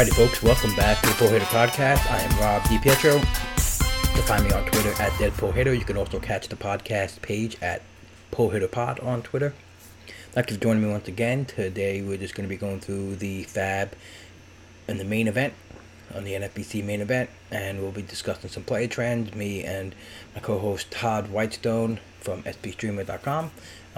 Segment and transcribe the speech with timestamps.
[0.00, 2.10] Alrighty, folks, welcome back to the Pull Hitter Podcast.
[2.10, 3.16] I am Rob DiPietro.
[3.16, 5.74] You can find me on Twitter at Deadpool Hitter.
[5.74, 7.82] You can also catch the podcast page at
[8.30, 9.52] Pull Hitter Pod on Twitter.
[10.32, 11.44] Thank you for joining me once again.
[11.44, 13.92] Today, we're just going to be going through the Fab
[14.88, 15.52] and the main event
[16.14, 19.34] on the NFBC main event, and we'll be discussing some player trends.
[19.34, 19.94] Me and
[20.34, 23.50] my co-host Todd Whitestone from SPStreamer.com.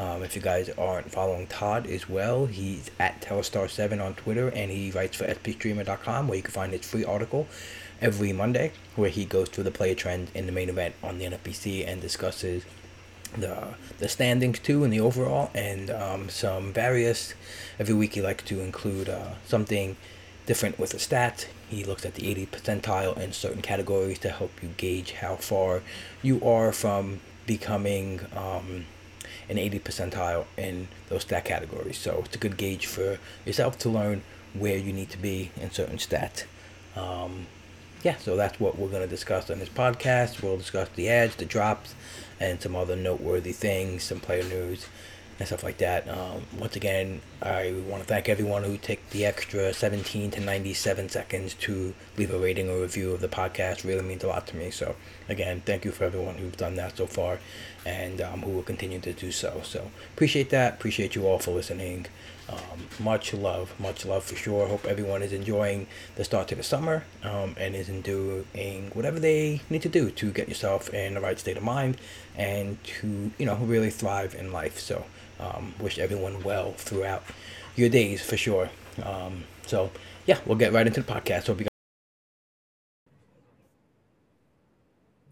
[0.03, 4.69] Um, if you guys aren't following Todd as well, he's at Telstar7 on Twitter and
[4.69, 7.47] he writes for SPStreamer.com where you can find his free article
[8.01, 11.27] every Monday where he goes through the player trends in the main event on the
[11.27, 12.65] NFBC and discusses
[13.39, 17.33] the the standings too and the overall and um, some various
[17.79, 19.97] every week he likes to include uh, something
[20.47, 21.47] different with the stats.
[21.69, 25.83] He looks at the 80 percentile in certain categories to help you gauge how far
[26.23, 28.87] you are from becoming um,
[29.53, 31.99] an 80 percentile in those stat categories.
[31.99, 34.23] So it's a good gauge for yourself to learn
[34.55, 36.45] where you need to be in certain stats.
[36.97, 37.47] Um,
[38.03, 40.43] yeah, so that's what we're going to discuss on this podcast.
[40.43, 41.95] We'll discuss the ads, the drops,
[42.41, 44.87] and some other noteworthy things, some player news,
[45.39, 46.09] and stuff like that.
[46.09, 51.11] Um, once again, I want to thank everyone who took the extra 17 to 97
[51.11, 53.85] seconds to leave a rating or review of the podcast.
[53.85, 54.71] Really means a lot to me.
[54.71, 54.97] So,
[55.29, 57.39] again, thank you for everyone who's done that so far
[57.85, 59.61] and um, who will continue to do so.
[59.65, 60.75] So, appreciate that.
[60.75, 62.07] Appreciate you all for listening.
[62.49, 64.67] Um, much love, much love for sure.
[64.67, 69.63] Hope everyone is enjoying the start to the summer um, and is doing whatever they
[69.71, 71.97] need to do to get yourself in the right state of mind
[72.37, 74.79] and to, you know, really thrive in life.
[74.79, 75.05] So,
[75.41, 77.25] um, wish everyone well throughout
[77.77, 78.71] your days for sure.
[79.03, 79.91] Um, so
[80.27, 81.47] yeah, we'll get right into the podcast.
[81.47, 81.72] Hope you.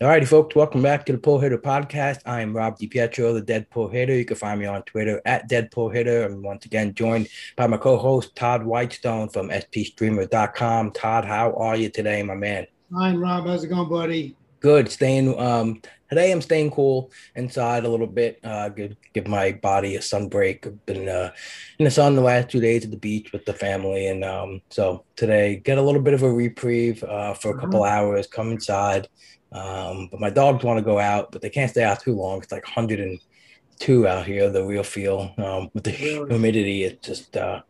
[0.01, 2.23] Alrighty, folks, welcome back to the Pull Hitter Podcast.
[2.25, 4.15] I am Rob DiPietro, the Deadpool Hitter.
[4.15, 6.25] You can find me on Twitter at Deadpool Hitter.
[6.25, 10.93] I'm once again joined by my co-host Todd Whitestone from SPStreamer.com.
[10.93, 12.67] Todd, how are you today, my man?
[12.91, 13.47] Fine, Rob.
[13.47, 14.37] How's it going, buddy?
[14.61, 14.91] Good.
[14.91, 18.41] Staying um today I'm staying cool inside a little bit.
[18.43, 20.67] Uh give give my body a sun break.
[20.67, 21.31] I've been uh
[21.79, 24.61] in the sun the last two days at the beach with the family and um
[24.69, 27.95] so today get a little bit of a reprieve uh for a couple uh-huh.
[27.95, 29.09] hours, come inside.
[29.53, 32.39] Um but my dogs want to go out, but they can't stay out too long.
[32.39, 35.33] It's like 102 out here, the real feel.
[35.39, 37.63] Um, with the humidity, it just uh,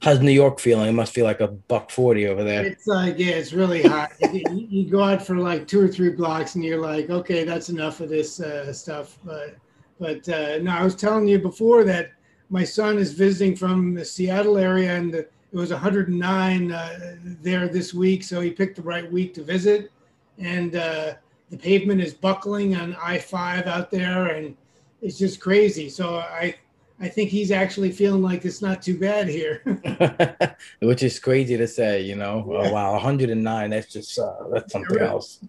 [0.00, 0.88] how's New York feeling?
[0.88, 2.64] It must feel like a buck forty over there.
[2.66, 4.12] It's like yeah, it's really hot.
[4.32, 7.68] you, you, go out for like two or three blocks, and you're like, okay, that's
[7.68, 9.18] enough of this uh, stuff.
[9.24, 9.56] But
[9.98, 12.12] but uh, no, I was telling you before that
[12.50, 17.68] my son is visiting from the Seattle area, and the, it was 109 uh, there
[17.68, 19.90] this week, so he picked the right week to visit,
[20.38, 21.14] and uh,
[21.50, 24.56] the pavement is buckling on I-5 out there, and
[25.00, 25.88] it's just crazy.
[25.88, 26.54] So I
[27.00, 29.62] I think he's actually feeling like it's not too bad here.
[30.80, 32.44] Which is crazy to say, you know.
[32.50, 32.68] Yeah.
[32.68, 33.70] Oh, wow, 109.
[33.70, 35.40] That's just uh, that's something else.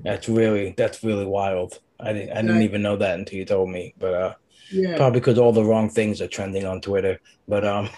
[0.00, 1.80] That's really that's really wild.
[2.00, 3.94] I didn't I didn't even know that until you told me.
[3.98, 4.34] But uh,
[4.72, 4.96] yeah.
[4.96, 7.20] probably because all the wrong things are trending on Twitter.
[7.48, 7.88] But um,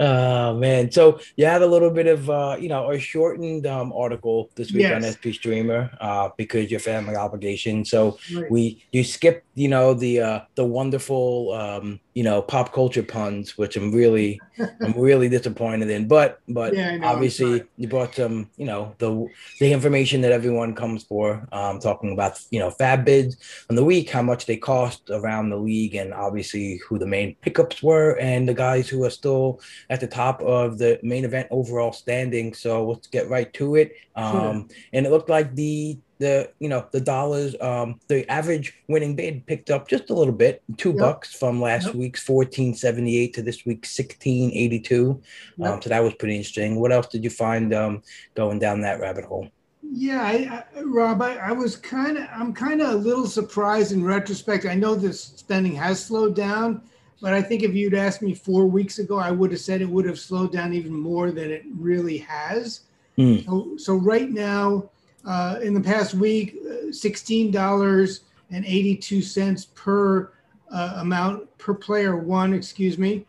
[0.00, 0.90] oh man.
[0.90, 4.72] So you had a little bit of uh, you know, a shortened um article this
[4.72, 5.04] week yes.
[5.04, 7.84] on SP Streamer uh because your family obligation.
[7.84, 8.50] So right.
[8.50, 13.56] we you skipped, you know, the uh the wonderful um, you know, pop culture puns,
[13.56, 14.40] which I'm really
[14.80, 16.08] I'm really disappointed in.
[16.08, 19.28] But but yeah, know, obviously you brought some, you know, the
[19.60, 23.36] the information that everyone comes for, um, talking about, you know, fab bids
[23.68, 27.19] on the week, how much they cost around the league and obviously who the main
[27.40, 31.48] pickups were and the guys who are still at the top of the main event
[31.50, 32.54] overall standing.
[32.54, 33.96] So let's get right to it.
[34.16, 34.76] Um, sure.
[34.92, 39.44] And it looked like the the you know the dollars um the average winning bid
[39.46, 40.98] picked up just a little bit two yep.
[40.98, 41.94] bucks from last yep.
[41.94, 45.20] week's 1478 to this week's 1682
[45.56, 45.68] yep.
[45.68, 48.02] um so that was pretty interesting what else did you find um
[48.34, 49.48] going down that rabbit hole
[49.82, 53.90] Yeah, I, I, Rob, I, I was kind of, I'm kind of a little surprised
[53.90, 54.66] in retrospect.
[54.66, 56.82] I know the spending has slowed down,
[57.20, 59.88] but I think if you'd asked me four weeks ago, I would have said it
[59.88, 62.82] would have slowed down even more than it really has.
[63.18, 63.44] Mm.
[63.44, 64.90] So, so right now,
[65.26, 66.56] uh, in the past week,
[66.90, 70.32] sixteen dollars and eighty-two cents per
[70.72, 73.26] uh, amount per player one, excuse me,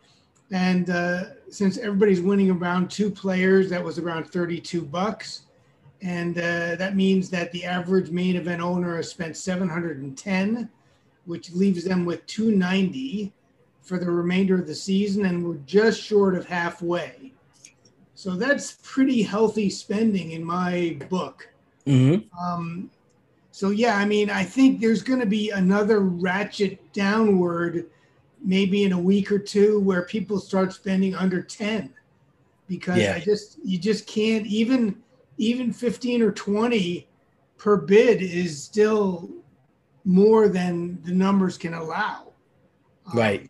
[0.51, 5.41] and uh, since everybody's winning around two players, that was around thirty-two bucks,
[6.01, 10.17] and uh, that means that the average main event owner has spent seven hundred and
[10.17, 10.69] ten,
[11.25, 13.33] which leaves them with two ninety
[13.81, 17.33] for the remainder of the season, and we're just short of halfway.
[18.13, 21.49] So that's pretty healthy spending in my book.
[21.87, 22.37] Mm-hmm.
[22.39, 22.91] Um,
[23.51, 27.89] so yeah, I mean, I think there's going to be another ratchet downward,
[28.43, 31.93] maybe in a week or two, where people start spending under ten,
[32.67, 33.15] because yeah.
[33.15, 35.01] I just you just can't even
[35.37, 37.07] even fifteen or twenty
[37.57, 39.29] per bid is still
[40.05, 42.33] more than the numbers can allow.
[43.13, 43.49] Right.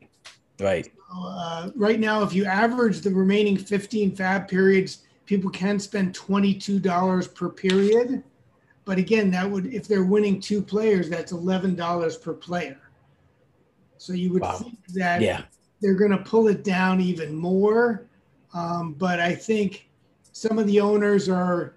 [0.62, 0.92] Right.
[1.14, 7.36] Uh, right now, if you average the remaining 15 fab periods, people can spend $22
[7.36, 8.24] per period.
[8.86, 12.80] But again, that would, if they're winning two players, that's $11 per player.
[13.98, 14.54] So you would wow.
[14.54, 15.44] think that yeah.
[15.82, 18.08] they're going to pull it down even more.
[18.54, 19.90] Um, but I think
[20.32, 21.76] some of the owners are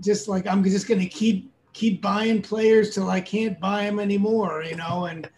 [0.00, 3.98] just like, I'm just going to keep keep buying players till I can't buy them
[3.98, 5.28] anymore, you know, and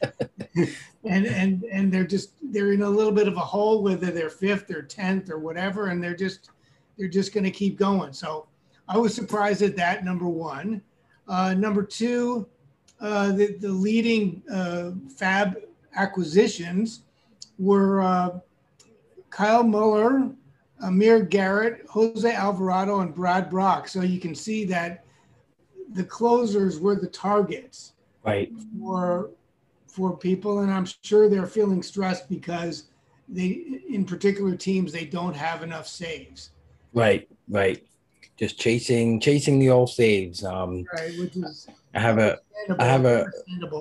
[1.05, 4.31] and and and they're just they're in a little bit of a hole whether they're
[4.31, 6.51] fifth or tenth or whatever, and they're just
[6.99, 8.13] they're just going to keep going.
[8.13, 8.47] So
[8.89, 10.05] I was surprised at that.
[10.05, 10.83] Number one,
[11.29, 12.47] uh, number two,
[13.01, 15.57] uh, the the leading uh, Fab
[15.97, 17.03] acquisitions
[17.59, 18.39] were uh,
[19.31, 20.31] Kyle Muller.
[20.83, 23.89] Amir Garrett, Jose Alvarado, and Brad Brach.
[23.89, 25.04] So you can see that
[25.95, 27.93] the closers were the targets
[28.25, 28.53] right.
[28.79, 29.31] for
[29.87, 32.85] for people and i'm sure they're feeling stressed because
[33.29, 36.51] they in particular teams they don't have enough saves.
[36.93, 37.83] Right right.
[38.37, 42.39] Just chasing chasing the old saves um right which is i have a
[42.79, 43.27] i have a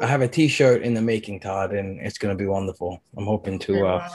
[0.01, 3.01] i have a t-shirt in the making todd and it's going to be wonderful.
[3.17, 4.09] I'm hoping to uh,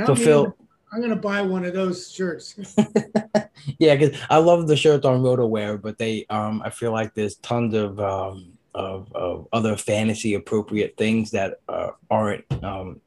[0.00, 0.56] uh fulfill
[0.92, 2.54] I'm gonna buy one of those shirts.
[3.78, 7.36] yeah, because I love the shirts on RotoWear, but they um I feel like there's
[7.36, 13.00] tons of um of, of other fantasy appropriate things that uh, aren't um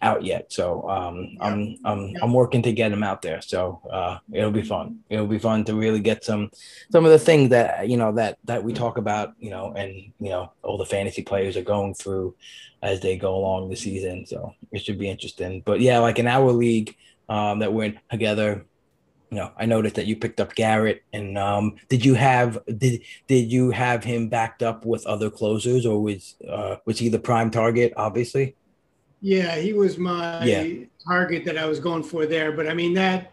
[0.00, 0.52] out yet.
[0.52, 1.46] So um yeah.
[1.46, 2.18] I'm I'm yeah.
[2.22, 3.40] I'm working to get them out there.
[3.40, 5.00] So uh it'll be fun.
[5.08, 6.50] It'll be fun to really get some
[6.90, 9.94] some of the things that you know that that we talk about, you know, and
[10.20, 12.34] you know all the fantasy players are going through
[12.82, 14.26] as they go along the season.
[14.26, 15.62] So it should be interesting.
[15.64, 16.96] But yeah, like in our league
[17.28, 18.64] um, that went together.
[19.30, 23.02] You know, I noticed that you picked up Garrett, and um, did you have did
[23.26, 27.18] did you have him backed up with other closers, or was uh, was he the
[27.18, 27.94] prime target?
[27.96, 28.54] Obviously.
[29.20, 30.84] Yeah, he was my yeah.
[31.06, 32.52] target that I was going for there.
[32.52, 33.32] But I mean that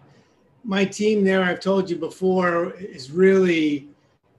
[0.63, 3.88] my team there, I've told you before, is really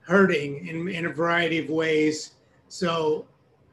[0.00, 2.32] hurting in, in a variety of ways.
[2.68, 3.26] So,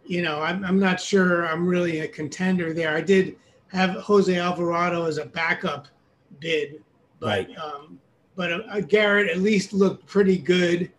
[0.06, 2.95] you know, I'm, I'm not sure I'm really a contender there.
[2.95, 3.35] I did
[3.72, 5.88] have Jose Alvarado as a backup
[6.40, 6.84] bid,
[7.19, 7.58] but right.
[7.58, 8.00] um,
[8.36, 10.92] but uh, Garrett at least looked pretty good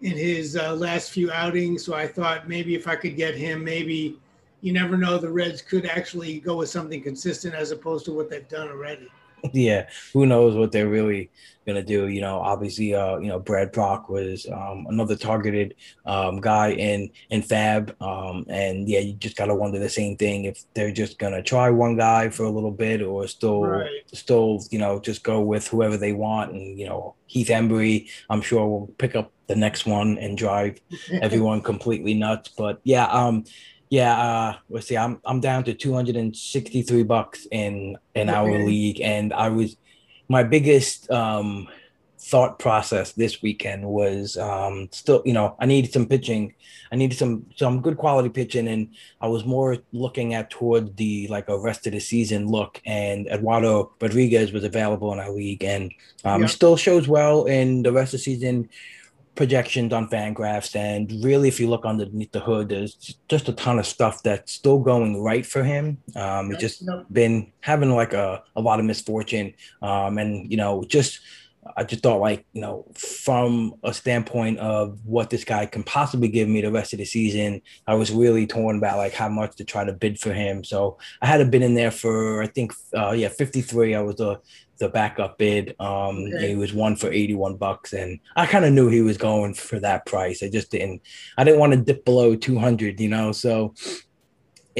[0.00, 1.84] in his uh, last few outings.
[1.84, 4.18] So I thought maybe if I could get him, maybe
[4.60, 8.28] you never know, the Reds could actually go with something consistent as opposed to what
[8.28, 9.08] they've done already.
[9.52, 11.30] yeah, who knows what they're really
[11.66, 12.08] gonna do?
[12.08, 15.74] You know, obviously, uh, you know, Brad Brach was um, another targeted
[16.06, 20.44] um, guy in in Fab, um, and yeah, you just gotta wonder the same thing
[20.44, 23.90] if they're just gonna try one guy for a little bit or still right.
[24.12, 28.42] still you know just go with whoever they want, and you know, Heath Hembree, I'm
[28.42, 30.80] sure will pick up the next one and drive
[31.22, 32.48] everyone completely nuts.
[32.48, 33.44] But yeah, um,
[33.90, 34.96] yeah, uh, let's see.
[34.96, 39.76] I'm I'm down to 263 bucks in in our league, and I was
[40.28, 41.68] my biggest um,
[42.20, 46.54] thought process this weekend was um, still, you know, I needed some pitching.
[46.92, 51.26] I needed some some good quality pitching, and I was more looking at toward the
[51.26, 52.80] like a rest of the season look.
[52.86, 55.92] And Eduardo Rodriguez was available in our league, and
[56.24, 56.46] um, yeah.
[56.46, 58.68] he still shows well in the rest of the season
[59.40, 63.78] projections on Fangraphs, and really, if you look underneath the hood, there's just a ton
[63.78, 65.96] of stuff that's still going right for him.
[66.14, 70.84] Um, he's just been having like a, a lot of misfortune, um, and you know,
[70.86, 71.20] just
[71.76, 76.28] I just thought like, you know, from a standpoint of what this guy can possibly
[76.28, 79.56] give me the rest of the season, I was really torn about like how much
[79.56, 80.64] to try to bid for him.
[80.64, 83.94] So I had a bid in there for I think uh yeah, 53.
[83.94, 84.40] I was the
[84.78, 85.74] the backup bid.
[85.78, 86.48] Um Okay.
[86.48, 89.78] he was one for 81 bucks and I kind of knew he was going for
[89.80, 90.42] that price.
[90.42, 91.02] I just didn't
[91.36, 93.32] I didn't want to dip below 200, you know.
[93.32, 93.74] So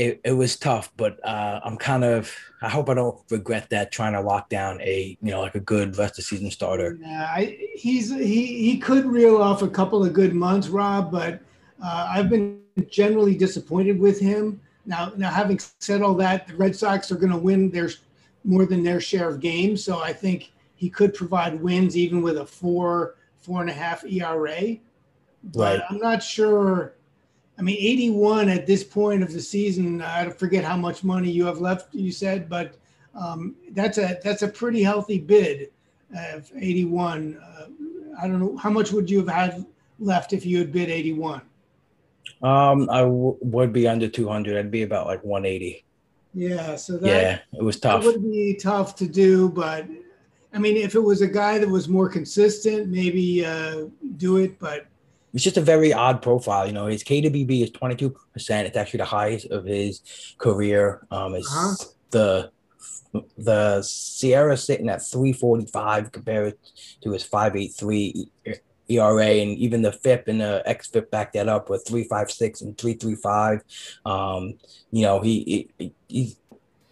[0.01, 3.93] it, it was tough, but uh, I'm kind of I hope I don't regret that
[3.93, 6.99] trying to lock down a you know like a good rest of season starter.
[7.01, 11.41] Yeah, I, he's he he could reel off a couple of good months, Rob, but
[11.85, 14.61] uh, I've been generally disappointed with him.
[14.87, 17.91] Now, now having said all that, the Red Sox are going to win their
[18.45, 22.39] more than their share of games, so I think he could provide wins even with
[22.39, 24.79] a four four and a half ERA.
[25.43, 25.83] But Right.
[25.91, 26.95] I'm not sure.
[27.61, 30.01] I mean, 81 at this point of the season.
[30.01, 31.95] I forget how much money you have left.
[31.95, 32.77] You said, but
[33.15, 35.71] um, that's a that's a pretty healthy bid
[36.17, 37.37] of 81.
[37.37, 37.67] Uh,
[38.19, 39.67] I don't know how much would you have had
[39.99, 41.43] left if you had bid 81.
[42.43, 44.57] Um, I w- would be under 200.
[44.57, 45.85] I'd be about like 180.
[46.33, 48.05] Yeah, so that, Yeah, it was tough.
[48.07, 49.51] would be tough to do.
[49.51, 49.87] But
[50.55, 54.59] I mean, if it was a guy that was more consistent, maybe uh, do it.
[54.59, 54.87] But
[55.33, 56.67] It's just a very odd profile.
[56.67, 58.15] You know, his K to BB is 22%.
[58.37, 60.01] It's actually the highest of his
[60.39, 61.07] career.
[61.11, 61.85] Um, it's Uh-huh.
[62.11, 62.51] the
[63.37, 66.55] the SIERA sitting at 345 compared
[67.03, 68.31] to his 583
[68.89, 73.63] ERA, and even the FIP and the XFIP back that up with 356 and 335.
[74.05, 74.55] Um,
[74.91, 76.37] you know, he, he, he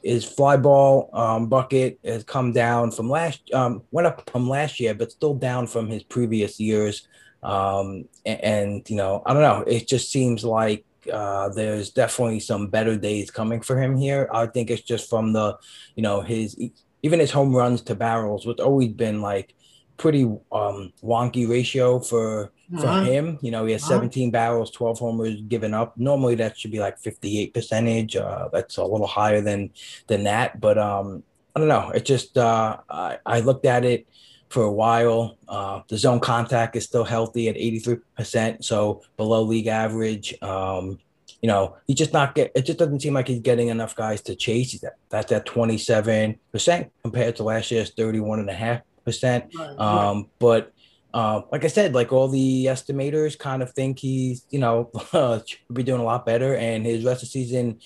[0.02, 4.78] his fly ball um, bucket has come down from last um, went up from last
[4.80, 7.07] year, but still down from his previous years.
[7.42, 9.62] Um, and, and you know, I don't know.
[9.66, 14.28] It just seems like uh, there's definitely some better days coming for him here.
[14.33, 15.57] I think it's just from the,
[15.95, 16.57] you know, his
[17.02, 19.54] even his home runs to barrels, which always been like
[19.97, 23.38] pretty um, wonky ratio for for uh-huh, him.
[23.40, 23.95] You know, he has Uh-huh.
[23.95, 25.97] 17 barrels, 12 homers given up.
[25.97, 28.16] Normally that should be like 58 percentage.
[28.16, 29.71] Uh, that's a little higher than
[30.09, 30.61] than that.
[30.61, 31.23] But um,
[31.54, 31.90] I don't know.
[31.90, 34.07] It just uh, I, I looked at it
[34.48, 35.36] for a while.
[35.48, 40.34] Uh, the zone contact is still healthy at 83%, so below league average.
[40.42, 40.98] Um,
[41.42, 44.20] you know, he just not get it just doesn't seem like he's getting enough guys
[44.22, 44.78] to chase.
[44.80, 44.88] that.
[44.88, 48.82] at, that's at 27% compared to last year's 31.5%.
[49.04, 49.78] right, right.
[49.78, 50.72] Um, but
[51.14, 54.90] uh, like I said, like all the estimators kind of think he's, you know,
[55.72, 56.54] be doing a lot better.
[56.56, 57.80] And his rest of the season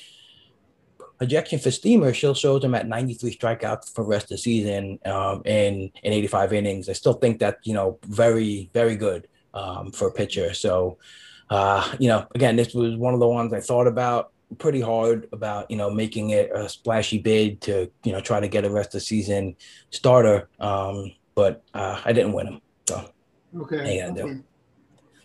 [1.23, 4.99] projection for Steamer still shows him at 93 strikeouts for the rest of the season
[5.05, 6.89] um, in, in 85 innings.
[6.89, 10.53] I still think that, you know, very, very good um, for a pitcher.
[10.53, 10.99] So,
[11.49, 15.29] uh, you know, again, this was one of the ones I thought about pretty hard
[15.31, 18.71] about, you know, making it a splashy bid to, you know, try to get a
[18.71, 19.55] rest of the season
[19.91, 20.49] starter.
[20.59, 22.61] Um, but uh, I didn't win him.
[22.89, 23.09] So
[23.61, 23.99] Okay.
[23.99, 24.41] Yeah, okay.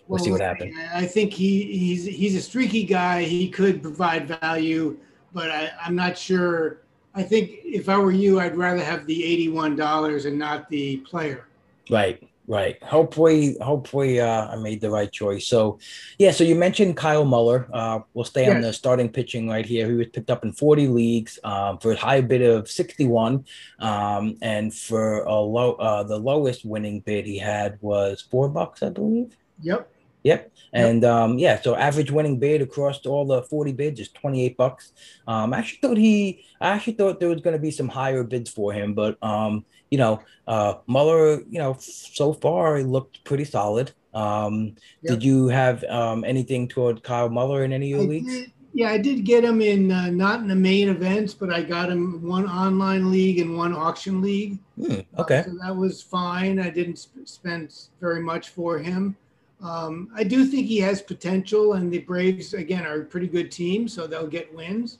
[0.08, 0.76] We'll see what happens.
[0.94, 3.24] I think he he's he's a streaky guy.
[3.24, 4.98] He could provide value,
[5.38, 6.80] but I, I'm not sure.
[7.14, 10.98] I think if I were you, I'd rather have the eighty-one dollars and not the
[10.98, 11.46] player.
[11.92, 12.82] Right, right.
[12.82, 15.46] Hopefully, hopefully, uh, I made the right choice.
[15.46, 15.78] So,
[16.18, 16.32] yeah.
[16.32, 17.70] So you mentioned Kyle Muller.
[17.72, 19.86] Uh, we'll stay on the starting pitching right here.
[19.86, 23.46] He was picked up in 40 leagues um, for a high bid of 61,
[23.78, 28.82] um, and for a low, uh, the lowest winning bid he had was four bucks,
[28.82, 29.38] I believe.
[29.62, 29.88] Yep.
[30.28, 30.52] Yep.
[30.74, 34.92] And um, yeah, so average winning bid across all the 40 bids is 28 bucks.
[35.28, 38.24] Um, I actually thought he, I actually thought there was going to be some higher
[38.24, 43.24] bids for him, but um, you know, uh, Muller, you know, so far he looked
[43.24, 43.92] pretty solid.
[44.14, 45.10] Um, Yep.
[45.12, 48.34] Did you have um, anything toward Kyle Muller in any of I your leagues?
[48.34, 51.64] did- yeah, I did get him in uh, not in the main events, but I
[51.64, 54.60] got him one online league and one auction league.
[54.80, 55.42] Hmm, Uh, okay.
[55.48, 56.60] so that was fine.
[56.60, 59.16] I didn't sp- spend very much for him.
[59.62, 63.52] Um, I do think he has potential, and the Braves again are a pretty good
[63.52, 65.00] team, so they'll get wins.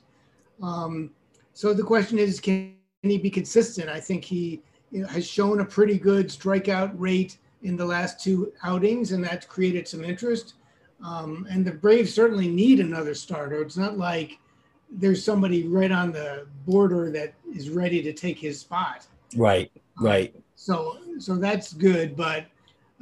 [0.62, 1.10] Um,
[1.52, 3.88] so the question is, can he be consistent?
[3.88, 4.60] I think he
[4.90, 9.22] you know, has shown a pretty good strikeout rate in the last two outings, and
[9.22, 10.54] that's created some interest.
[11.04, 13.62] Um, and the Braves certainly need another starter.
[13.62, 14.38] It's not like
[14.90, 19.06] there's somebody right on the border that is ready to take his spot.
[19.36, 20.34] Right, right.
[20.56, 22.46] So, so that's good, but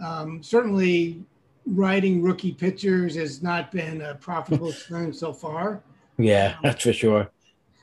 [0.04, 1.25] um, certainly
[1.66, 5.82] riding rookie pitchers has not been a profitable experience so far.
[6.18, 7.30] Yeah, that's for sure.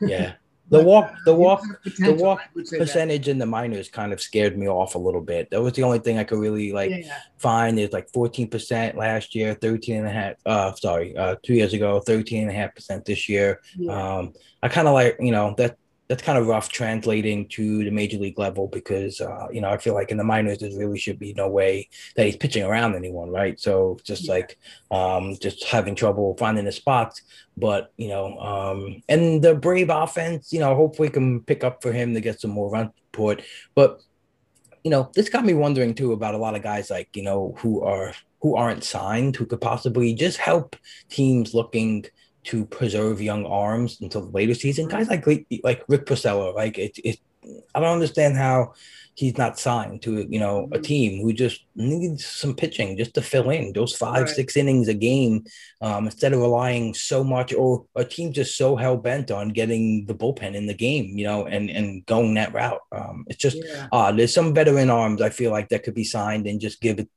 [0.02, 0.34] Yeah.
[0.70, 1.62] The walk, the walk
[2.00, 2.80] the walk say that.
[2.80, 5.52] percentage in the minors kind of scared me off a little bit.
[5.52, 7.78] That was the only thing I could really like Yeah, find.
[7.78, 12.00] Is like 14% last year, 13 and a half, uh, sorry, uh, two years ago,
[12.00, 13.62] 13 and a half percent this year.
[13.78, 13.92] yeah.
[14.18, 15.78] Um, I kind of like, you know, that
[16.14, 19.78] that's kind of rough translating to the major league level because uh, you know I
[19.80, 22.94] feel like in the minors there really should be no way that he's pitching around
[22.94, 23.60] anyone, right?
[23.60, 24.34] So just yeah.
[24.34, 24.60] like
[24.92, 27.24] um, just having trouble finding the spots.
[27.58, 31.92] But you know, um, and the Brave offense, you know, hopefully can pick up for
[31.92, 33.42] him to get some more run support.
[33.74, 34.00] But
[34.84, 37.56] you know, this got me wondering too about a lot of guys like you know
[37.58, 40.76] who are who aren't signed who could possibly just help
[41.10, 42.06] teams looking
[42.46, 44.88] to preserve young arms until the later season.
[44.88, 45.26] Guys like
[45.64, 47.20] like Rick Porcello, like it, it
[47.76, 48.74] I don't understand how
[49.16, 50.82] he's not signed to you know a mm-hmm.
[50.82, 54.30] team who just needs some pitching just to fill in those five right.
[54.30, 55.44] six innings a game
[55.82, 60.06] um, instead of relying so much or a team just so hell bent on getting
[60.06, 63.58] the bullpen in the game you know and and going that route um, it's just
[63.58, 63.88] yeah.
[63.92, 67.00] uh, there's some veteran arms I feel like that could be signed and just give
[67.00, 67.10] it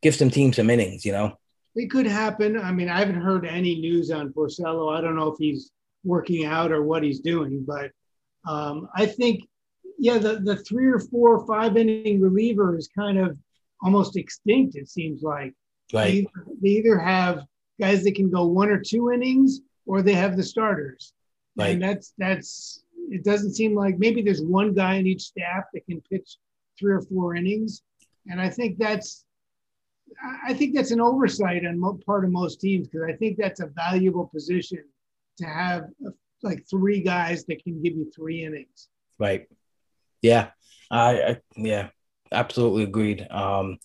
[0.00, 1.38] give some teams some innings you know
[1.74, 2.58] it could happen.
[2.58, 4.96] I mean, I haven't heard any news on Porcello.
[4.96, 5.70] I don't know if he's
[6.04, 7.90] working out or what he's doing, but
[8.46, 9.48] um, I think,
[9.98, 13.38] yeah, the, the three or four or five inning reliever is kind of
[13.82, 15.54] almost extinct, it seems like.
[15.92, 16.04] Right.
[16.04, 16.30] They either,
[16.62, 17.44] they either have
[17.80, 21.12] guys that can go one or two innings or they have the starters.
[21.56, 21.74] Right.
[21.74, 25.86] And that's, that's, it doesn't seem like maybe there's one guy in each staff that
[25.86, 26.36] can pitch
[26.78, 27.82] three or four innings.
[28.28, 29.24] And I think that's,
[30.46, 33.66] I think that's an oversight on part of most teams because I think that's a
[33.66, 34.84] valuable position
[35.38, 36.10] to have uh,
[36.42, 38.88] like three guys that can give you three innings.
[39.18, 39.46] Right.
[40.20, 40.50] Yeah.
[40.90, 41.88] I, I yeah,
[42.30, 43.26] absolutely agreed.
[43.30, 43.78] Um,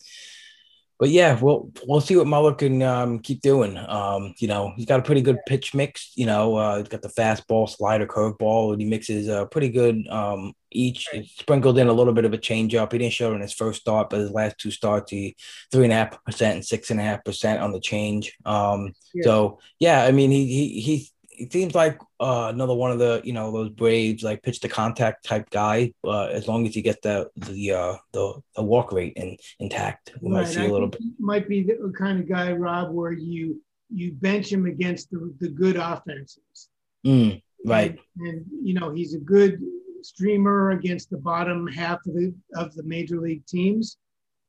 [1.00, 3.78] but yeah, we'll we'll see what Muller can um, keep doing.
[3.78, 6.12] Um, you know, he's got a pretty good pitch mix.
[6.16, 10.08] You know, uh, he's got the fastball, slider, curveball, and he mixes uh, pretty good
[10.08, 11.08] um, each.
[11.38, 12.92] Sprinkled in a little bit of a changeup.
[12.92, 15.36] He didn't show it in his first start, but his last two starts, he
[15.72, 18.36] three and a half percent and six and a half percent on the change.
[18.44, 19.24] Um, yeah.
[19.24, 23.22] So yeah, I mean, he he he it seems like uh, another one of the
[23.24, 25.94] you know those Braves like pitch to contact type guy.
[26.04, 30.14] Uh, as long as you get the the uh, the, the walk rate in, intact,
[30.22, 30.42] we right.
[30.42, 31.02] might see I a little bit.
[31.20, 35.50] Might be the kind of guy, Rob, where you you bench him against the, the
[35.50, 36.70] good offenses.
[37.06, 37.98] Mm, right.
[38.18, 39.62] And, and, you know he's a good
[40.02, 43.98] streamer against the bottom half of the of the major league teams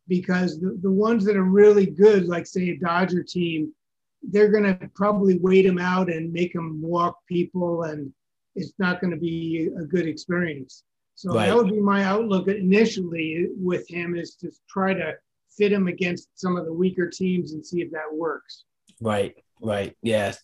[0.09, 3.73] because the, the ones that are really good, like say a Dodger team
[4.23, 8.13] they're going to probably wait him out and make him walk people, and
[8.55, 10.85] it's not going to be a good experience.
[11.15, 11.47] So right.
[11.47, 15.15] that would be my outlook initially with him is to try to
[15.57, 18.65] fit him against some of the weaker teams and see if that works.
[19.01, 19.97] Right, right.
[20.03, 20.39] Yes.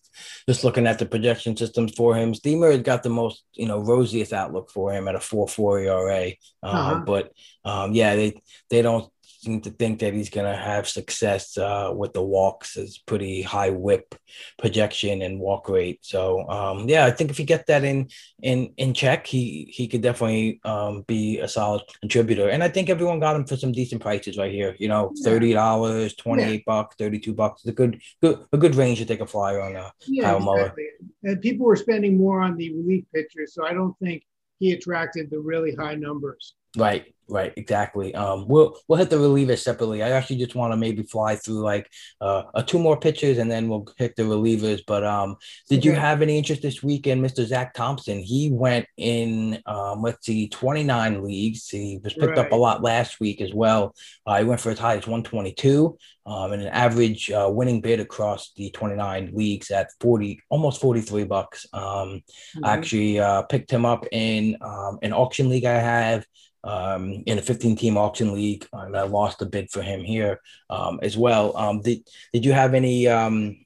[0.49, 3.79] Just looking at the projection systems for him, Steamer has got the most, you know,
[3.79, 6.27] rosiest outlook for him at a 4-4 ERA.
[6.63, 7.01] Um, uh-huh.
[7.07, 7.33] But
[7.65, 9.11] um, yeah, they they don't
[9.45, 12.77] to think that he's going to have success uh, with the walks.
[12.77, 14.15] Is pretty high whip
[14.59, 16.01] projection and walk rate.
[16.03, 18.09] So um, yeah, I think if you get that in
[18.43, 22.49] in in check, he he could definitely um, be a solid contributor.
[22.49, 24.77] And I think everyone got him for some decent prices right here.
[24.79, 27.63] You know, thirty dollars, twenty eight bucks, thirty two bucks.
[27.63, 29.77] It's a good good a good range to take a flyer on.
[29.77, 30.75] Uh, yeah, Kyle Muller.
[31.23, 34.25] And people were spending more on the relief pitchers, so I don't think
[34.59, 36.55] he attracted the really high numbers.
[36.77, 38.15] Right, right, exactly.
[38.15, 40.03] Um, we'll we'll hit the relievers separately.
[40.03, 43.51] I actually just want to maybe fly through like uh, uh, two more pitches and
[43.51, 44.83] then we'll hit the relievers.
[44.87, 45.37] But um,
[45.69, 45.89] did okay.
[45.89, 47.45] you have any interest this week in Mr.
[47.45, 48.19] Zach Thompson?
[48.19, 51.69] He went in um, let's see, twenty nine leagues.
[51.69, 52.39] He was picked right.
[52.39, 53.95] up a lot last week as well.
[54.27, 55.97] Uh, he went for as high as one twenty two.
[56.27, 61.25] Um, and an average uh, winning bid across the 29 leagues at 40, almost 43
[61.25, 61.67] bucks.
[61.75, 62.65] Um, mm-hmm.
[62.65, 66.25] I actually uh, picked him up in um, an auction league I have
[66.65, 70.41] um, in a 15 team auction league, and I lost a bid for him here
[70.71, 71.57] um, as well.
[71.57, 73.65] Um, did did you have any um,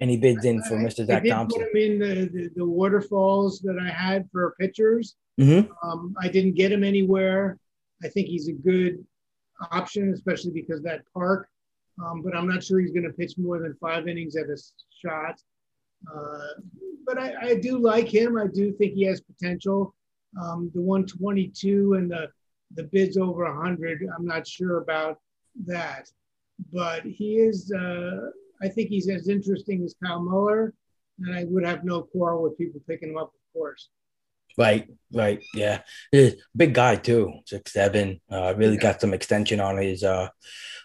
[0.00, 1.06] any bids in for Mr.
[1.06, 1.60] Zach I did Thompson?
[1.60, 5.14] Put him in the, the, the, waterfalls that I had for pitchers.
[5.38, 5.70] Mm-hmm.
[5.86, 7.58] Um, I didn't get him anywhere.
[8.02, 9.04] I think he's a good
[9.70, 11.48] option, especially because that park.
[12.02, 14.56] Um, but I'm not sure he's going to pitch more than five innings at a
[15.04, 15.38] shot.
[16.12, 16.62] Uh,
[17.04, 18.38] but I, I do like him.
[18.38, 19.94] I do think he has potential.
[20.40, 22.28] Um, the 122 and the
[22.74, 25.18] the bids over 100, I'm not sure about
[25.66, 26.10] that.
[26.72, 28.30] But he is, uh,
[28.62, 30.74] I think he's as interesting as Kyle Muller,
[31.18, 33.88] and I would have no quarrel with people picking him up, of course.
[34.60, 35.80] Right, right, yeah,
[36.54, 38.20] big guy too, six seven.
[38.30, 38.80] Uh, really yeah.
[38.80, 40.28] got some extension on his uh,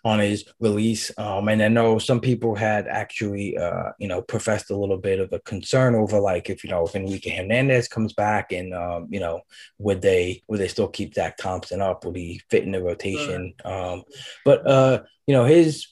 [0.05, 1.11] on his release.
[1.17, 5.19] Um, and I know some people had actually, uh, you know, professed a little bit
[5.19, 9.07] of a concern over like if you know if Enrique Hernandez comes back and um,
[9.09, 9.41] you know
[9.79, 12.05] would they would they still keep Zach Thompson up?
[12.05, 13.55] Would he fit in the rotation?
[13.65, 14.03] Um,
[14.45, 15.87] but uh, you know his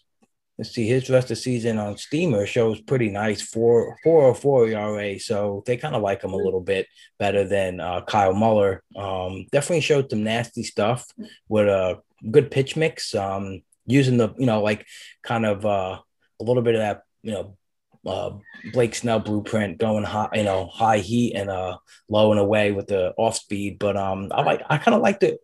[0.62, 4.68] see, his rest of the season on Steamer shows pretty nice four four or four
[4.68, 5.20] ERA.
[5.20, 6.88] So they kind of like him a little bit
[7.18, 8.84] better than uh, Kyle Muller.
[8.96, 11.06] Um, definitely showed some nasty stuff
[11.50, 13.16] with a good pitch mix.
[13.16, 14.86] Um, using the you know like
[15.24, 16.00] kind of uh,
[16.40, 17.58] a little bit of that you know
[18.06, 18.32] uh,
[18.74, 21.78] Blake Snell blueprint, going high, you know, high heat and uh
[22.10, 23.80] low and away with the off speed.
[23.80, 25.38] But um, I like, I kind of like the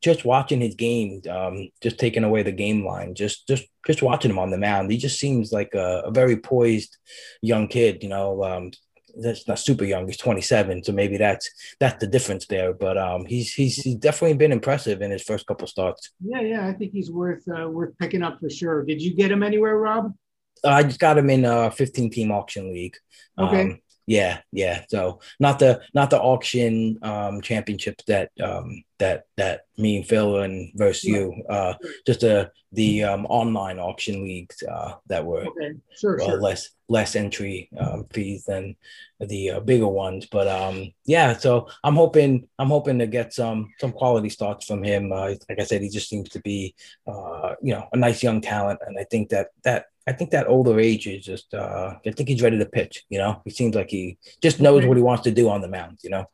[0.00, 4.30] just watching his game, um, just taking away the game line, just just just watching
[4.30, 4.90] him on the mound.
[4.90, 6.96] He just seems like a, a very poised
[7.40, 8.02] young kid.
[8.02, 8.72] You know, um,
[9.16, 10.06] that's not super young.
[10.06, 12.72] He's 27, so maybe that's that's the difference there.
[12.72, 16.10] But um, he's he's, he's definitely been impressive in his first couple starts.
[16.20, 18.84] Yeah, yeah, I think he's worth uh, worth picking up for sure.
[18.84, 20.12] Did you get him anywhere, Rob?
[20.64, 22.96] I just got him in a 15 team auction league.
[23.38, 23.62] Okay.
[23.62, 24.84] Um, yeah, yeah.
[24.88, 30.40] So not the not the auction um championships that um that that me and Phil
[30.40, 31.32] and versus you.
[31.48, 35.74] Uh just the the um online auction leagues uh that were Okay.
[35.96, 36.40] Sure, uh, sure.
[36.40, 38.76] less less entry um, fees than
[39.18, 40.26] the uh, bigger ones.
[40.26, 44.82] But um, yeah, so I'm hoping I'm hoping to get some some quality starts from
[44.82, 45.10] him.
[45.10, 46.74] Uh, like I said, he just seems to be
[47.06, 50.48] uh, you know a nice young talent, and I think that that I think that
[50.48, 53.04] older age is just uh, I think he's ready to pitch.
[53.08, 55.68] You know, he seems like he just knows what he wants to do on the
[55.68, 56.00] mound.
[56.02, 56.26] You know.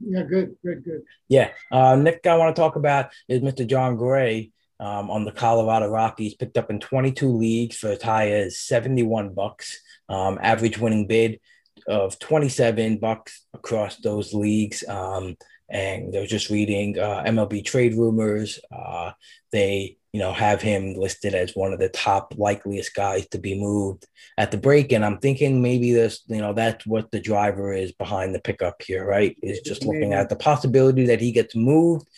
[0.00, 1.02] Yeah, good, good, good.
[1.28, 1.50] Yeah.
[1.72, 3.66] Uh, Nick, I want to talk about is Mr.
[3.66, 8.30] Jon Gray um, on the Colorado Rockies, picked up in 22 leagues for as high
[8.30, 9.80] as 71 bucks.
[10.08, 11.40] Um, average winning bid
[11.86, 14.84] of 27 bucks across those leagues.
[14.88, 15.36] Um,
[15.68, 18.58] and they're just reading uh, MLB trade rumors.
[18.72, 19.12] Uh,
[19.52, 23.60] they, you know, have him listed as one of the top likeliest guys to be
[23.60, 24.06] moved
[24.38, 24.92] at the break.
[24.92, 28.80] And I'm thinking maybe this, you know, that's what the driver is behind the pickup
[28.82, 29.36] here, right?
[29.42, 32.08] Is just looking at the possibility that he gets moved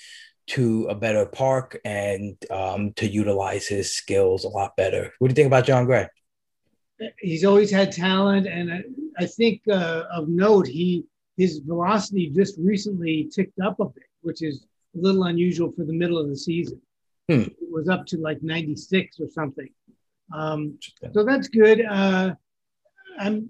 [0.48, 5.12] to a better park and um, to utilize his skills a lot better.
[5.18, 6.09] What do you think about Jon Gray?
[7.18, 8.83] He's always had talent, and I,
[9.18, 11.05] I think uh, of note, he
[11.38, 15.92] his velocity just recently ticked up a bit, which is a little unusual for the
[15.92, 16.81] middle of the season.
[17.30, 17.42] Hmm.
[17.42, 19.68] It was up to like 96 or something.
[20.34, 20.80] Um,
[21.12, 21.84] so that's good.
[21.84, 22.34] Uh,
[23.20, 23.48] I'm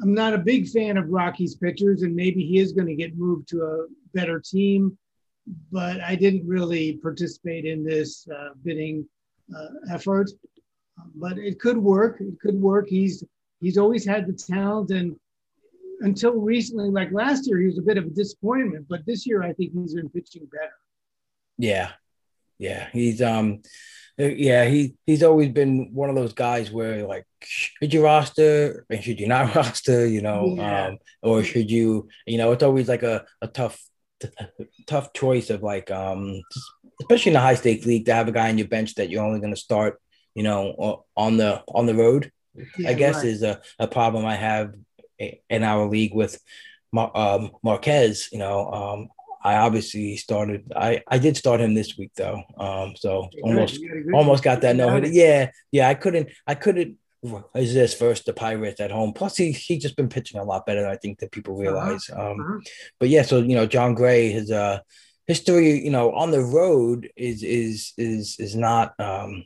[0.00, 3.18] I'm not a big fan of Rocky's pitchers, and maybe he is going to get
[3.18, 4.96] moved to a better team.
[5.70, 9.06] But I didn't really participate in this uh, bidding
[9.54, 10.30] uh, effort.
[11.14, 12.20] But it could work.
[12.20, 12.88] It could work.
[12.88, 13.22] He's
[13.60, 15.16] he's always had the talent, and
[16.00, 18.86] until recently, like last year, he was a bit of a disappointment.
[18.88, 20.72] But this year, I think he's been pitching better.
[21.58, 21.90] Yeah,
[22.58, 23.62] yeah, he's um,
[24.16, 29.02] yeah, he he's always been one of those guys where like should you roster and
[29.02, 30.86] should you not roster, you know, Yeah.
[30.88, 33.80] um, or should you, you know, it's always like a a tough
[34.86, 36.42] tough choice of like um,
[37.00, 39.24] especially in a high stakes league to have a guy on your bench that you're
[39.24, 40.00] only going to start,
[40.34, 42.32] you know, on the on the road.
[42.76, 43.26] Yeah, I guess right.
[43.26, 44.74] is a, a problem I have
[45.48, 46.40] in our league with
[46.96, 48.30] um, Marquez.
[48.32, 49.08] You know, um,
[49.42, 50.72] I obviously started.
[50.74, 52.42] I I did start him this week though.
[52.58, 55.04] Um, so almost got almost got that no got hit.
[55.04, 55.14] it.
[55.14, 55.88] Yeah, yeah.
[55.88, 56.28] I couldn't.
[56.46, 56.96] I couldn't.
[57.54, 59.12] Is this versus the Pirates at home?
[59.12, 62.08] Plus, he he just been pitching a lot better than I think that people realize.
[62.10, 62.58] Um, Uh-huh.
[63.00, 64.78] but yeah, so you know, Jon Gray, his uh
[65.26, 69.44] history, you know, on the road is is is is not um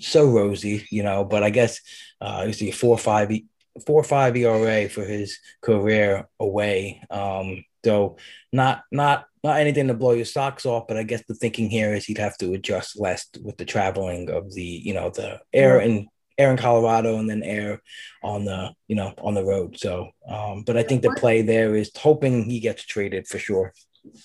[0.00, 1.24] so rosy, you know.
[1.24, 1.80] But I guess
[2.20, 3.46] uh, you see four five E-
[3.86, 7.02] four five ERA for his career away.
[7.10, 8.16] Um, so
[8.52, 11.94] not not not anything to blow your socks off, but I guess the thinking here
[11.94, 15.80] is he'd have to adjust less with the traveling of the you know the air
[15.80, 17.80] in air in Colorado and then air
[18.22, 19.78] on the you know on the road.
[19.78, 23.72] So, um, but I think the play there is hoping he gets traded for sure.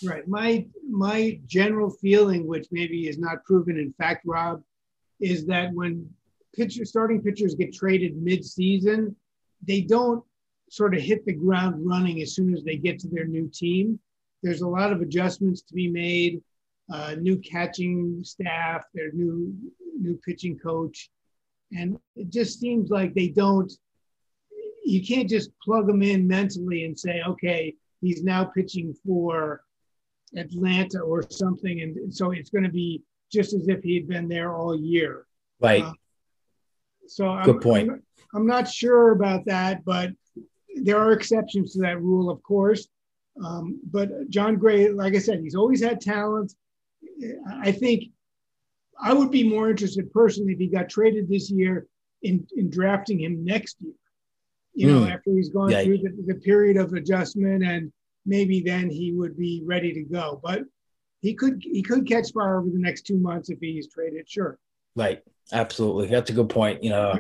[0.04, 0.28] Right.
[0.28, 4.62] My my general feeling, which maybe is not proven in fact, Rob,
[5.20, 6.10] is that when
[6.56, 9.16] pitcher starting pitchers get traded mid-season,
[9.66, 10.24] they don't
[10.70, 14.00] sort of hit the ground running as soon as they get to their new team.
[14.44, 16.42] There's a lot of adjustments to be made,
[16.94, 19.54] uh, new catching staff, their new
[20.00, 21.10] new pitching coach,
[21.78, 23.72] and it just seems like they don't.
[24.86, 29.62] You can't just plug them in mentally and say, okay, he's now pitching for
[30.36, 34.28] Atlanta or something, and so it's going to be just as if he had been
[34.28, 35.26] there all year.
[35.60, 35.84] Right.
[35.84, 35.94] Uh,
[37.08, 37.90] So I'm, Good point.
[37.90, 38.04] I'm,
[38.34, 40.12] I'm not sure about that, but
[40.84, 42.88] there are exceptions to that rule, of course.
[43.44, 46.54] Um, but Jon Gray, like I said, he's always had talent.
[47.62, 48.06] I think
[49.02, 51.88] I would be more interested personally if he got traded this year
[52.22, 53.94] in, in drafting him next year.
[54.74, 55.10] You know, Hmm.
[55.10, 55.84] after he's gone Yeah.
[55.84, 57.92] through the, the period of adjustment and
[58.26, 60.40] maybe then he would be ready to go.
[60.44, 60.64] But
[61.22, 64.58] he could he could catch fire over the next two months if he's traded, sure.
[64.96, 65.22] Right.
[65.52, 66.08] Absolutely.
[66.08, 66.84] That's a good point.
[66.84, 67.20] You know,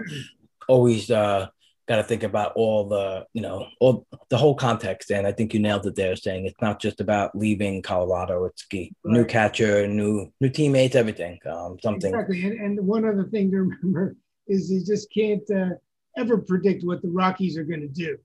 [0.67, 1.47] always uh,
[1.89, 5.09] got to think about all the, you know, all the whole context.
[5.09, 8.45] And I think you nailed it there saying it's not just about leaving Colorado.
[8.45, 8.93] It's key.
[9.03, 11.39] New catcher, new, new teammates, everything.
[11.49, 12.13] Um, something.
[12.13, 12.43] Exactly.
[12.43, 14.15] And, and one other thing to remember
[14.47, 15.71] is you just can't uh,
[16.15, 18.17] ever predict what the Rockies are going to do.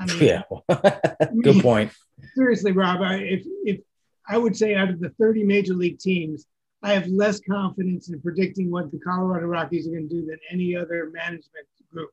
[0.00, 0.42] I mean, Yeah.
[1.42, 1.90] good point.
[2.36, 3.80] seriously, Rob, I, if if
[4.28, 6.46] I would say out of the 30 major league teams,
[6.84, 10.38] I have less confidence in predicting what the Colorado Rockies are going to do than
[10.52, 12.10] any other management group.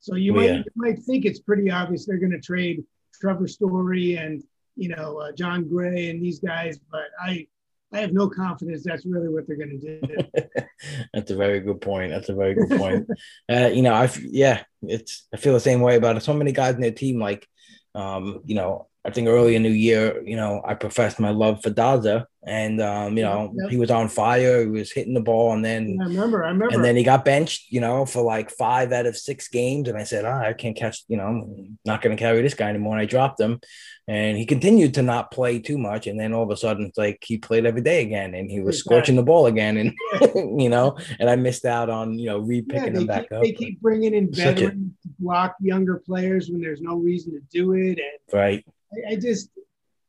[0.00, 0.58] So you Well, might yeah.
[0.58, 2.84] you might think it's pretty obvious they're going to trade
[3.20, 4.42] Trevor Story and
[4.76, 7.46] you know uh, Jon Gray and these guys, but I
[7.92, 10.42] I have no confidence that's really what they're going to do.
[11.14, 12.10] That's a very good point.
[12.10, 13.08] That's a very good point.
[13.50, 16.22] uh, you know, I yeah, it's I feel the same way about it.
[16.22, 17.48] So many guys in their team, like,
[17.94, 21.62] um, you know, I think early in the year, you know, I professed my love
[21.62, 23.70] for Daza, and um, you know, Yep.
[23.70, 24.60] he was on fire.
[24.62, 26.74] He was hitting the ball, and then I remember, I remember.
[26.74, 29.88] and then he got benched, you know, for like five out of six games.
[29.88, 32.54] And I said, ah, I can't catch, you know, I'm not going to carry this
[32.54, 32.94] guy anymore.
[32.94, 33.60] And I dropped him.
[34.08, 36.06] And he continued to not play too much.
[36.06, 38.60] And then all of a sudden, it's like he played every day again and he
[38.60, 38.94] was Exactly.
[38.96, 39.76] scorching the ball again.
[39.78, 39.92] And,
[40.62, 43.42] you know, and I missed out on, you know, re yeah, him back keep, up.
[43.42, 47.32] they keep bringing in Such a- veterans to block younger players when there's no reason
[47.32, 48.64] to do it, and Right.
[48.92, 49.50] I, I just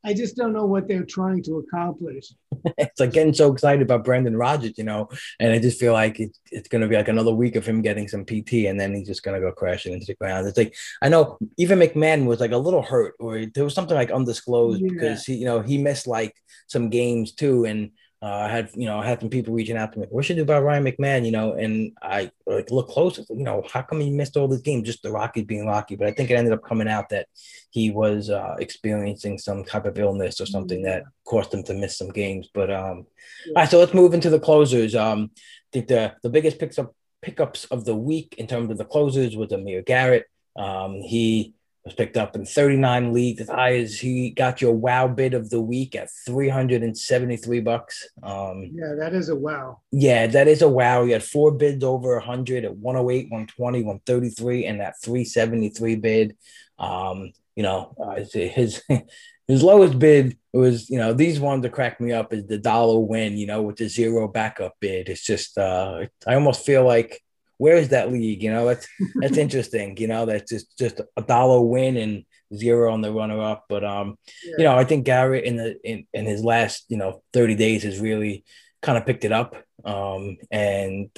[0.05, 2.33] I just don't know what they're trying to accomplish.
[2.77, 5.09] It's like getting so excited about Brendan Rodgers, you know,
[5.39, 7.81] and I just feel like it's, it's going to be like another week of him
[7.81, 10.47] getting some PT and then he's just going to go crashing into the ground.
[10.47, 13.95] It's like, I know even McMahon was like a little hurt or there was something
[13.95, 14.89] like undisclosed Yeah.
[14.91, 16.35] because he, you know, he missed like
[16.67, 17.65] some games too.
[17.65, 20.25] And uh, I had, you know, I had some people reaching out to me, what
[20.25, 23.63] should I do about Ryan McMahon, you know, and I like look closer, you know,
[23.71, 24.87] how come he missed all this games?
[24.87, 25.95] Just the Rockies being Rocky.
[25.95, 27.27] But I think it ended up coming out that
[27.69, 31.97] he was uh, experiencing some type of illness or something that caused him to miss
[31.97, 32.49] some games.
[32.51, 33.05] But um,
[33.49, 34.95] all right, so let's move into the closers.
[34.95, 38.77] Um, I think the the biggest picks up pickups of the week in terms of
[38.77, 40.25] the closers was Amir Garrett.
[40.55, 41.53] Um, he
[41.87, 43.41] was picked up in 39 leagues.
[43.41, 48.07] As high as he got your wow bid of the week at 373 bucks.
[48.21, 49.79] Um, Yeah, that is a wow.
[49.91, 51.05] yeah, that is a wow.
[51.05, 56.37] He had four bids over 100 at 108, 120, 133, and that 373 bid.
[56.77, 58.83] Um, you know, uh, his
[59.47, 62.99] his lowest bid was, you know, these ones that crack me up is the dollar
[62.99, 65.07] win, you know, with the zero backup bid.
[65.07, 67.23] It's just, uh, I almost feel like,
[67.57, 68.43] where is that league?
[68.43, 69.97] You know, that's that's interesting.
[69.97, 72.23] You know, that's just just a dollar win and
[72.55, 73.65] zero on the runner up.
[73.69, 74.17] But um,
[74.57, 77.83] you know, I think Garrett in the in, in his last you know thirty days
[77.83, 78.43] has really
[78.81, 79.55] kind of picked it up.
[79.83, 81.09] Um, and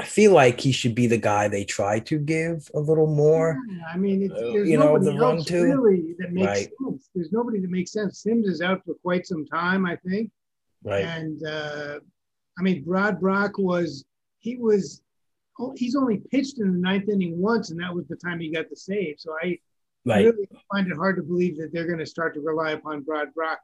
[0.00, 3.58] I feel like he should be the guy they try to give a little more.
[3.68, 5.64] Yeah, I mean, it's, Uh, there's you know, the run else too.
[5.64, 6.68] really that makes Right.
[6.84, 7.08] sense.
[7.14, 8.20] There's nobody that makes sense.
[8.20, 10.30] Sims is out for quite some time, I think.
[10.84, 11.04] Right.
[11.04, 11.98] And uh,
[12.58, 14.04] I mean, Brad Brach was
[14.38, 15.02] he was
[15.76, 18.68] he's only pitched in the ninth inning once, and that was the time he got
[18.70, 19.16] the save.
[19.18, 19.58] So I
[20.04, 20.24] Right.
[20.24, 23.34] really find it hard to believe that they're going to start to rely upon Brad
[23.34, 23.58] Brach.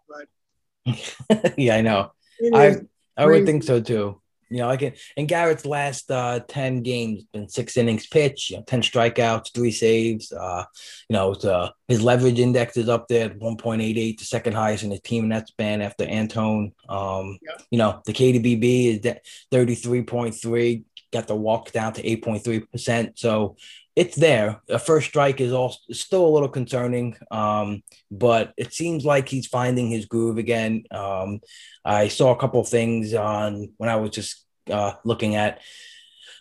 [0.86, 2.12] But yeah, I know.
[2.52, 2.76] I
[3.16, 4.20] I would think so too.
[4.50, 8.58] You know, like in, in Garrett's last uh, 10 games, been six innings pitched, you
[8.58, 10.30] know, 10 strikeouts, three saves.
[10.32, 10.64] Uh,
[11.08, 14.84] you know, it's, uh, his leverage index is up there at 1.88, the second highest
[14.84, 16.72] in his team in that span after Antone.
[16.88, 17.38] Um.
[17.70, 23.18] You know, the KDBB is de- 33.3, got the walk down to 8.3%.
[23.18, 23.56] So
[23.96, 24.60] it's there.
[24.68, 29.46] A first strike is all still a little concerning, um, but it seems like he's
[29.46, 30.84] finding his groove again.
[30.90, 31.40] Um,
[31.84, 35.60] I saw a couple things on when I was just uh, looking at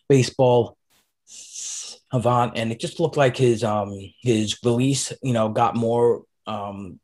[0.09, 0.77] baseball
[1.25, 6.99] Savant, and it just looked like his um his release, you know, got more um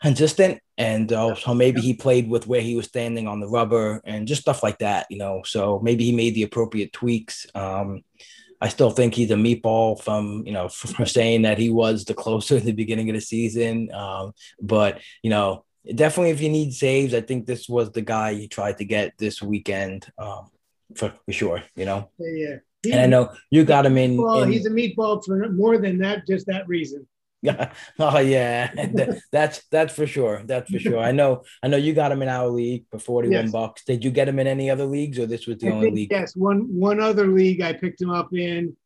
[0.00, 4.00] consistent, and uh, so maybe he played with where he was standing on the rubber
[4.04, 5.42] and just stuff like that, you know.
[5.44, 7.46] So maybe he made the appropriate tweaks.
[7.54, 8.02] Um,
[8.60, 12.14] I still think he's a meatball from you know from saying that he was the
[12.14, 16.72] closer in the beginning of the season, um, but you know definitely if you need
[16.72, 20.50] saves, I think this was the guy you tried to get this weekend um,
[20.94, 21.62] for, for sure.
[21.76, 22.56] You know, yeah.
[22.90, 24.16] and I know you got him in.
[24.16, 27.06] Well, in he's a meatball for more than that, just that reason.
[27.98, 28.72] oh yeah,
[29.32, 30.42] that's that's for sure.
[30.44, 30.98] That's for sure.
[30.98, 31.42] I know.
[31.62, 33.52] I know you got him in our league for forty-one Yes.
[33.52, 33.84] bucks.
[33.84, 35.96] Did you get him in any other leagues, or this was the I only think,
[35.96, 36.10] league?
[36.12, 38.76] yes, one one other league I picked him up in.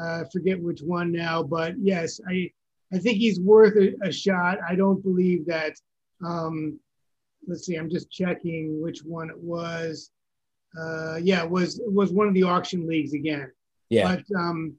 [0.00, 2.50] Uh, forget which one now, but yes, I
[2.92, 4.58] I think he's worth a, a shot.
[4.68, 5.74] I don't believe that.
[6.24, 6.78] Um,
[7.46, 10.10] let's see, I'm just checking which one it was.
[10.78, 13.50] Uh, yeah, it was it was one of the auction leagues again.
[13.90, 14.74] Yeah, But um,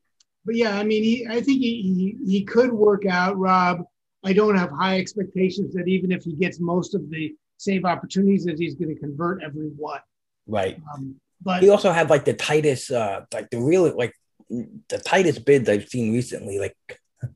[0.45, 3.84] but yeah, I mean, he I think he, he he could work out, Rob.
[4.23, 8.45] I don't have high expectations that even if he gets most of the save opportunities,
[8.45, 10.02] that he's going to convert every one.
[10.47, 10.80] right.
[10.93, 14.13] Um, But he also had like the tightest, uh, like the real, like
[14.49, 16.60] the tightest bids I've seen recently.
[16.60, 16.75] Like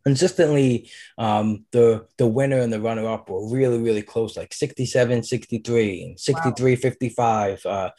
[0.06, 5.24] consistently, um, the the winner and the runner up were really really close, like 67,
[5.24, 7.90] 63, and 63, 55, uh,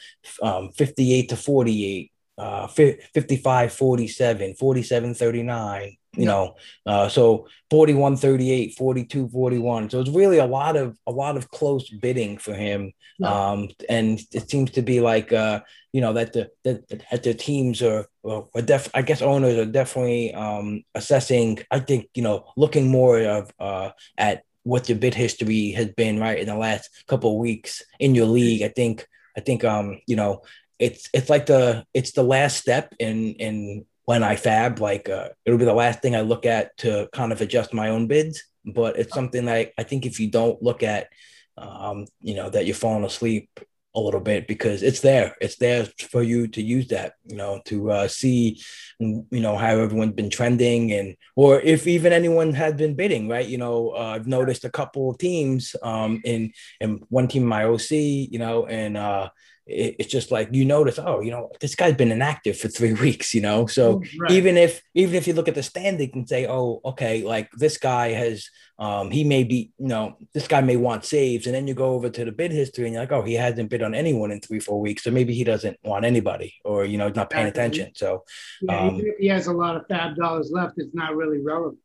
[0.42, 6.54] um, 58 to 48, uh, 55, 47, 47, 39 you know
[6.86, 11.50] uh, so 41 38 42 41 so it's really a lot of a lot of
[11.50, 12.92] close bidding for him.
[13.22, 15.60] Um, and it seems to be like uh,
[15.92, 19.70] you know that the that, that the teams are, are def- i guess owners are
[19.70, 25.14] definitely um, assessing i think you know looking more of uh, at what the bid
[25.14, 28.62] history has been right in the last couple of weeks in your league.
[28.62, 30.42] I think i think um you know
[30.78, 35.30] it's it's like the it's the last step in in when I fab, like uh,
[35.44, 38.42] it'll be the last thing I look at to kind of adjust my own bids.
[38.64, 41.08] But it's something that I, I think if you don't look at,
[41.56, 43.48] um, you know, that you're falling asleep
[43.94, 45.36] a little bit because it's there.
[45.40, 48.60] It's there for you to use that, you know, to uh, see,
[48.98, 53.46] you know, how everyone's been trending and, or if even anyone has been bidding, right?
[53.46, 57.64] You know, uh, I've noticed a couple of teams um, in, in one team, my
[57.64, 59.28] OC, you know, and, uh,
[59.66, 62.92] it, it's just like you notice oh you know this guy's been inactive for three
[63.04, 63.66] weeks you know?
[63.66, 64.30] So right.
[64.30, 67.78] even if even if you look at the standing and say oh okay like this
[67.78, 68.48] guy has
[68.78, 71.94] um he may be you know this guy may want saves and then you go
[71.94, 74.40] over to the bid history and you're like oh he hasn't bid on anyone in
[74.40, 77.46] three four weeks so maybe he doesn't want anybody or you know he's not paying
[77.46, 78.24] attention so
[78.62, 81.78] yeah, um, if he has a lot of fab dollars left it's not really relevant.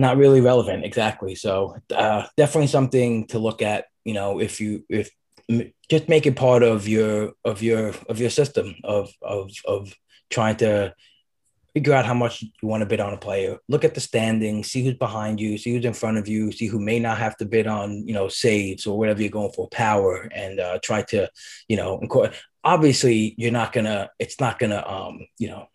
[0.00, 4.84] Not really relevant exactly so uh, definitely something to look at you know if you
[4.88, 5.10] if
[5.90, 9.94] just make it part of your of your of your system of of of
[10.30, 10.94] trying to
[11.74, 13.58] figure out how much you want to bid on a player.
[13.68, 16.66] Look at the standing, see who's behind you, see who's in front of you, see
[16.66, 19.68] who may not have to bid on, you know, saves or whatever you're going for,
[19.68, 21.30] power, and uh, try to,
[21.68, 22.00] you know,
[22.64, 25.68] obviously you're not gonna, it's not gonna, um, you know,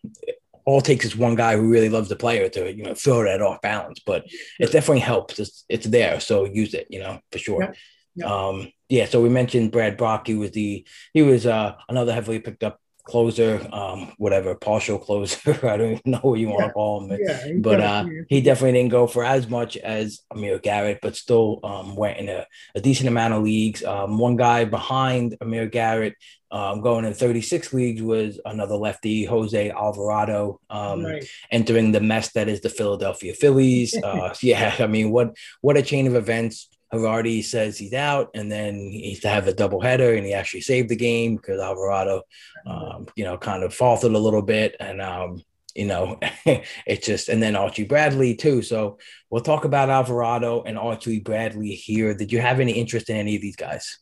[0.66, 3.24] all it takes is one guy who really loves the player to, you know, throw
[3.24, 4.26] that off balance, but
[4.60, 5.40] it definitely helps.
[5.40, 7.64] It's, it's there, so use it, you know, for sure.
[7.64, 7.72] Yeah.
[8.16, 8.26] Yeah.
[8.28, 10.28] Um, yeah, so we mentioned Brad Brach.
[10.28, 15.52] He was the he was uh, another heavily picked up closer, um, whatever, partial closer.
[15.68, 16.68] I don't even know what you want yeah.
[16.68, 17.20] to call him.
[17.20, 21.60] Yeah, but uh, he definitely didn't go for as much as Amir Garrett, but still
[21.64, 23.84] um, went in a, a decent amount of leagues.
[23.84, 26.14] Um, one guy behind Amir Garrett
[26.52, 31.26] um, going in 36 leagues was another lefty, Jose Alvarado, um, right.
[31.50, 33.98] entering the mess that is the Philadelphia Phillies.
[34.04, 36.68] Uh, yeah, I mean, what what a chain of events.
[36.94, 40.90] Girardi says he's out, and then he's to have a doubleheader, and he actually saved
[40.90, 42.22] the game because Alvarado,
[42.66, 45.42] um, you know, kind of faltered a little bit, and um,
[45.76, 46.20] you know,
[46.86, 48.62] it's just, and then Archie Bradley too.
[48.62, 52.14] So we'll talk about Alvarado and Archie Bradley here.
[52.14, 54.00] Did you have any interest in any of these guys?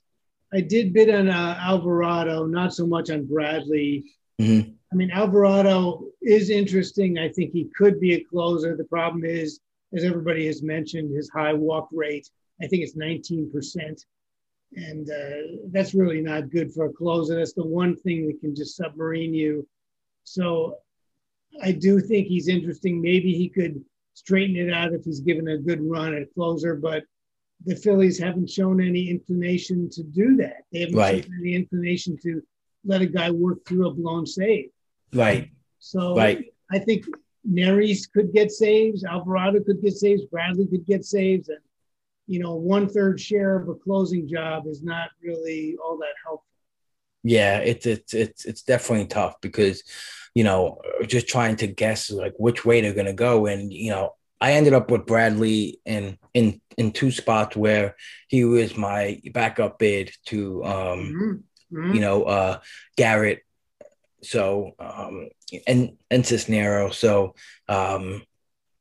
[0.53, 4.03] I did bid on uh, Alvarado, not so much on Bradley.
[4.39, 4.71] Mm-hmm.
[4.91, 7.17] I mean, Alvarado is interesting.
[7.17, 8.75] I think he could be a closer.
[8.75, 9.61] The problem is,
[9.93, 12.29] as everybody has mentioned, his high walk rate
[12.61, 14.05] I think it's 19%.
[14.73, 17.35] And uh, that's really not good for a closer.
[17.35, 19.67] That's the one thing that can just submarine you.
[20.23, 20.77] So
[21.61, 23.01] I do think he's interesting.
[23.01, 27.03] Maybe he could straighten it out if he's given a good run at closer, but
[27.65, 30.63] the Phillies haven't shown any inclination to do that.
[30.71, 31.23] They haven't right.
[31.23, 32.41] shown any inclination to
[32.85, 34.69] let a guy work through a blown save.
[35.13, 35.51] Right.
[35.79, 36.45] So right.
[36.71, 37.05] I think
[37.49, 41.59] Neris could get saves, Alvarado could get saves, Bradley could get saves, and
[42.31, 46.45] you know, one third share of a closing job is not really all that helpful.
[47.23, 49.83] Yeah, it's it's it's it's definitely tough because,
[50.33, 54.15] you know, just trying to guess like which way they're gonna go, and you know,
[54.39, 57.97] I ended up with Bradley in in in two spots where
[58.29, 61.77] he was my backup bid to um mm-hmm.
[61.77, 61.95] Mm-hmm.
[61.95, 62.59] you know uh
[62.95, 63.43] Garrett
[64.23, 65.27] so um
[65.67, 67.35] and and Cisnero so
[67.67, 68.23] um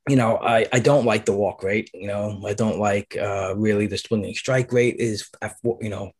[0.08, 1.90] you know, I, I don't like the walk rate.
[1.94, 6.12] You know, I don't like uh, really the swinging strike rate is, at, you know,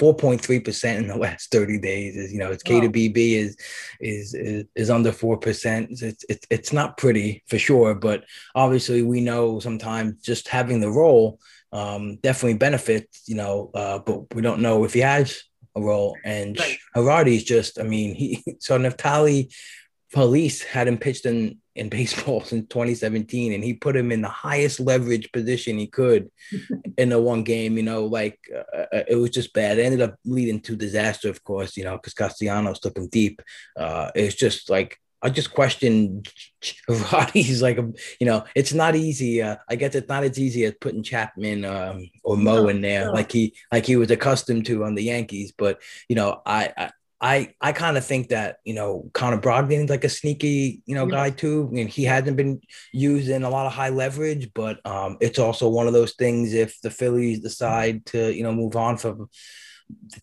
[0.00, 3.56] 4.3% in the last 30 days is, you know, it's K to BB is,
[4.00, 6.02] is, is, is under 4%.
[6.02, 10.90] It's, it's, it's not pretty for sure, but obviously we know sometimes just having the
[10.90, 11.38] role
[11.72, 15.42] um, definitely benefits, you know, uh, but we don't know if he has
[15.76, 16.78] a role and right.
[16.96, 19.54] Girardi's just, I mean, he, so Neftali
[20.08, 24.28] Feliz had him pitched in in baseball since 2017 and he put him in the
[24.28, 26.30] highest leverage position he could
[26.98, 30.02] in the one game you know like uh, uh, it was just bad it ended
[30.02, 33.42] up leading to disaster of course you know because castellanos took him deep
[33.76, 36.22] uh it's just like I just question
[37.34, 39.42] He's like, a, you know, it's not easy.
[39.42, 42.80] Uh, I guess it's not as easy as putting Chapman um, or Mo no, in
[42.80, 43.12] there, no.
[43.12, 45.52] like he like he was accustomed to on the Yankees.
[45.56, 46.90] But you know, I, I
[47.20, 51.06] I I kind of think that you know Connor Brogdon's like a sneaky you know
[51.06, 51.12] Yeah.
[51.12, 51.68] guy too.
[51.70, 52.60] I mean, he hasn't been
[52.92, 56.54] used in a lot of high leverage, but um, it's also one of those things.
[56.54, 59.28] If the Phillies decide to you know move on from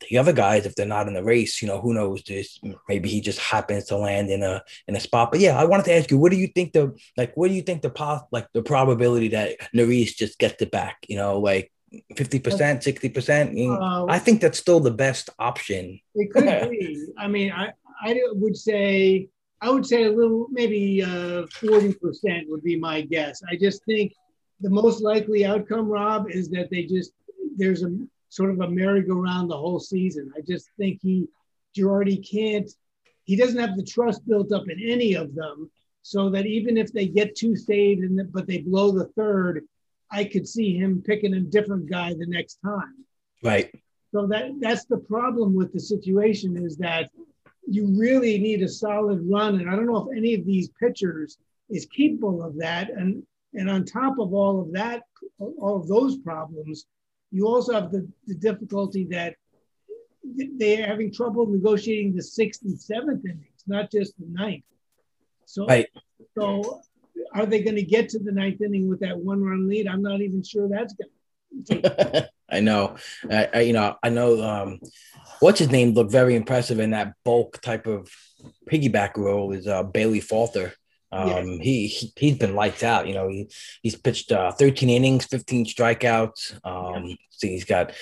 [0.10, 2.24] the other guys, if they're not in the race, you know who knows?
[2.24, 5.30] Just maybe he just happens to land in a in a spot.
[5.32, 7.36] But yeah, I wanted to ask you, what do you think the like?
[7.36, 11.06] What do you think the pos like the probability that Neris just gets it back?
[11.08, 11.72] You know, like
[12.16, 13.58] fifty percent, sixty percent.
[13.58, 16.00] Uh, I think that's still the best option.
[16.16, 17.08] It could be.
[17.18, 19.30] I mean, I I would say
[19.62, 23.42] I would say a little maybe uh, forty percent would be my guess.
[23.50, 24.14] I just think
[24.62, 27.12] the most likely outcome, Rob, is that they just
[27.56, 27.96] there's a
[28.30, 30.32] sort of a merry-go-round the whole season.
[30.38, 31.28] I just think he
[31.76, 32.70] Girardi can't.
[33.24, 35.70] He doesn't have the trust built up in any of them,
[36.02, 39.64] so that even if they get two saved and but they blow the third,
[40.12, 43.06] I could see him picking a different guy the next time.
[43.44, 43.70] Right.
[44.14, 47.10] So that that's the problem with the situation is that
[47.68, 51.38] you really need a solid run, and I don't know if any of these pitchers
[51.70, 52.90] is capable of that.
[52.90, 55.04] And and on top of all of that,
[55.40, 56.86] all of those problems,
[57.32, 59.36] you also have the, the difficulty that
[60.58, 64.64] they're having trouble negotiating the sixth and seventh innings, not just the ninth.
[65.46, 65.88] So, Right.
[66.38, 66.82] so
[67.34, 69.88] are they going to get to the ninth inning with that one run lead?
[69.88, 72.30] I'm not even sure that's going to.
[72.50, 72.96] I know.
[73.30, 74.42] I, I you know I know.
[74.42, 74.80] Um,
[75.40, 78.10] what's his name looked very impressive in that bulk type of
[78.70, 80.74] piggyback role is uh, Bailey Falter.
[81.12, 81.60] Um, Yes.
[81.62, 83.08] he, he he's been lights out.
[83.08, 83.50] You know, he
[83.82, 86.60] he's pitched uh, 13 innings, 15 strikeouts.
[86.66, 87.94] Um, so he's got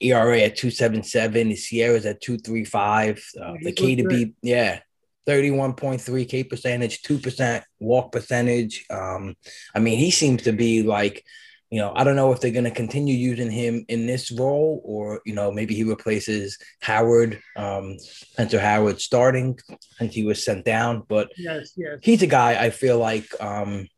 [0.00, 1.50] ERA at 277.
[1.50, 3.24] His SIERA's at 235.
[3.40, 4.80] Uh, Yeah, the K to B, yeah.
[5.26, 8.84] 31.3 K percentage, 2% walk percentage.
[8.90, 9.34] Um,
[9.74, 11.24] I mean, he seems to be like,
[11.70, 14.80] you know, I don't know if they're going to continue using him in this role
[14.84, 19.58] or, you know, maybe he replaces Howard, um, Spencer Howard starting
[19.98, 21.02] since he was sent down.
[21.08, 21.98] But Yes, yes.
[22.02, 23.88] he's a guy I feel like um,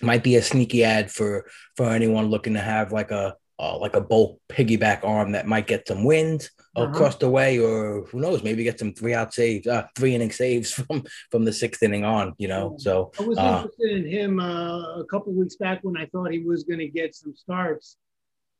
[0.00, 1.46] might be a sneaky ad for
[1.76, 5.66] for anyone looking to have like a uh, like a bulk piggyback arm that might
[5.66, 6.88] get some wins Uh-huh.
[6.90, 10.30] across the way, or who knows, maybe get some three out saves, uh, three inning
[10.30, 12.34] saves from from the sixth inning on.
[12.38, 15.98] You know, so I was uh, interested in him uh, a couple weeks back when
[15.98, 17.98] I thought he was going to get some starts,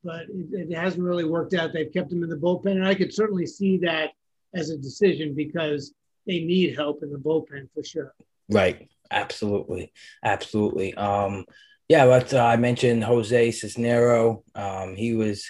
[0.05, 1.73] but it, it hasn't really worked out.
[1.73, 4.11] They've kept him in the bullpen, and I could certainly see that
[4.55, 5.95] as a decision because
[6.27, 8.15] they need help in the bullpen for sure.
[8.51, 8.89] Right.
[9.11, 9.93] Absolutely.
[10.25, 10.95] Absolutely.
[10.95, 11.45] Um,
[11.89, 14.43] yeah, but uh, I mentioned Jose Cisnero.
[14.55, 15.45] Um, he was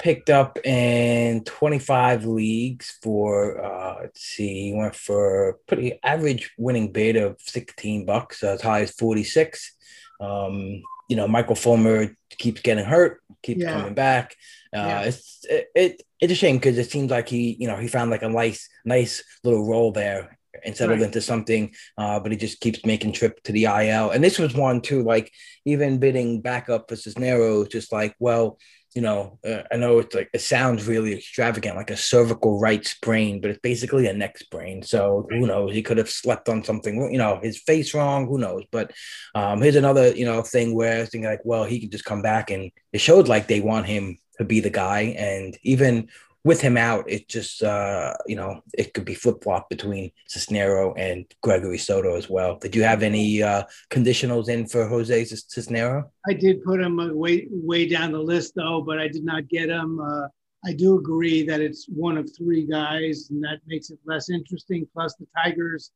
[0.00, 6.90] picked up in 25 leagues for uh let's see, he went for pretty average winning
[6.90, 9.76] bid of 16 bucks, as high as 46.
[10.20, 13.72] Um, you know, Michael Fulmer keeps getting hurt, keeps Yeah.
[13.72, 14.34] coming back.
[14.74, 15.00] Uh, Yeah.
[15.02, 18.10] it's it, it it's a shame because it seems like he, you know, he found
[18.10, 21.06] like a nice, nice little role there and settled Right.
[21.06, 21.74] into something.
[21.96, 24.10] Uh, but he just keeps making trip to the IL.
[24.10, 25.32] And this was one too, like
[25.64, 28.58] even bidding backup for Cisneros, just like, well,
[28.94, 32.84] you know, uh, I know it's like it sounds really extravagant, like a cervical right
[32.84, 34.82] sprain, but it's basically a neck sprain.
[34.82, 35.72] So who knows?
[35.72, 38.26] He could have slept on something, you know, his face wrong.
[38.26, 38.64] Who knows?
[38.72, 38.92] But
[39.34, 42.04] um, here's another, you know, thing where I was thinking like, well, he could just
[42.04, 46.08] come back, and it showed like they want him to be the guy, and even
[46.44, 50.94] with him out, it just, uh, you know, it could be flip flop between Cisnero
[50.96, 52.58] and Gregory Soto as well.
[52.58, 56.04] Did you have any uh, conditionals in for Jose Cis- Cisnero?
[56.26, 59.48] I did put him uh, way way down the list though, but I did not
[59.48, 60.00] get him.
[60.00, 60.28] Uh,
[60.64, 64.86] I do agree that it's one of three guys, and that makes it less interesting.
[64.92, 65.90] Plus, the Tigers,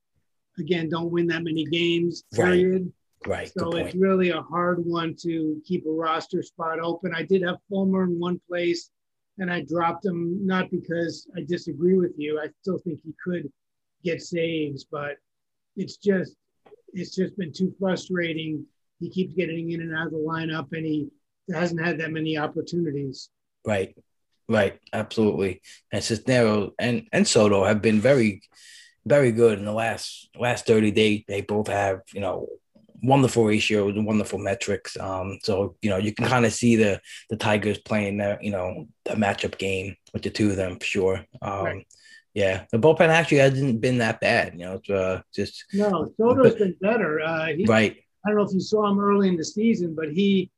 [0.58, 2.24] again, don't win that many games.
[2.36, 2.52] Right.
[2.52, 2.92] Period.
[3.26, 3.50] Right.
[3.56, 7.14] So it's really a hard one to keep a roster spot open.
[7.14, 8.90] I did have Fulmer in one place,
[9.38, 12.40] and I dropped him not because I disagree with you.
[12.40, 13.50] I still think he could
[14.04, 15.16] get saves, but
[15.76, 16.36] it's just
[16.92, 18.64] it's just been too frustrating.
[19.00, 21.08] He keeps getting in and out of the lineup, and he
[21.52, 23.30] hasn't had that many opportunities.
[23.64, 23.96] Right.
[24.48, 24.78] Right.
[24.92, 25.62] Absolutely.
[25.90, 28.42] And Cisnero and, and Soto have been very,
[29.04, 31.24] very good in the last last 30 days.
[31.26, 32.48] They both have, you know,
[33.04, 34.96] wonderful ratios and wonderful metrics.
[34.98, 37.00] Um, so you know, you can kind of see the
[37.30, 40.84] the Tigers playing their, you know, the matchup game with the two of them for
[40.86, 41.24] sure.
[41.42, 41.86] Um Right.
[42.34, 44.54] yeah, the bullpen actually hasn't been that bad.
[44.54, 47.20] You know, it's uh, just No, Soto's been better.
[47.20, 47.96] Uh, he, right.
[48.24, 50.50] I don't know if you saw him early in the season, but he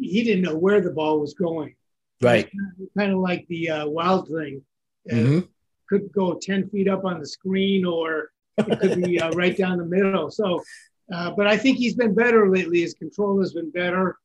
[0.00, 1.74] he didn't know where the ball was going.
[2.22, 2.50] Right.
[2.98, 4.62] kind of like the uh, wild thing.
[5.10, 5.48] Uh, Mhm.
[5.88, 9.78] Could go 10 feet up on the screen or it could be uh, right down
[9.78, 10.30] the middle.
[10.32, 10.62] So,
[11.12, 12.80] uh, but I think he's been better lately.
[12.80, 14.18] His control has been better.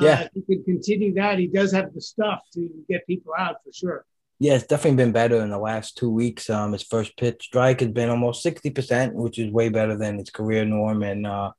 [0.00, 0.20] Uh, Yeah.
[0.22, 3.72] If he could continue that, he does have the stuff to get people out for
[3.72, 4.04] sure.
[4.40, 6.48] yeah, it's definitely been better in the last two weeks.
[6.48, 10.18] Um, his first pitch strike has been almost sixty percent, which is way better than
[10.18, 11.02] his career norm.
[11.02, 11.50] And uh,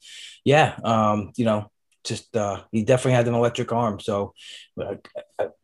[0.46, 1.70] yeah, um, you know,
[2.06, 4.00] just uh, he definitely has an electric arm.
[4.00, 4.34] So
[4.82, 4.96] uh,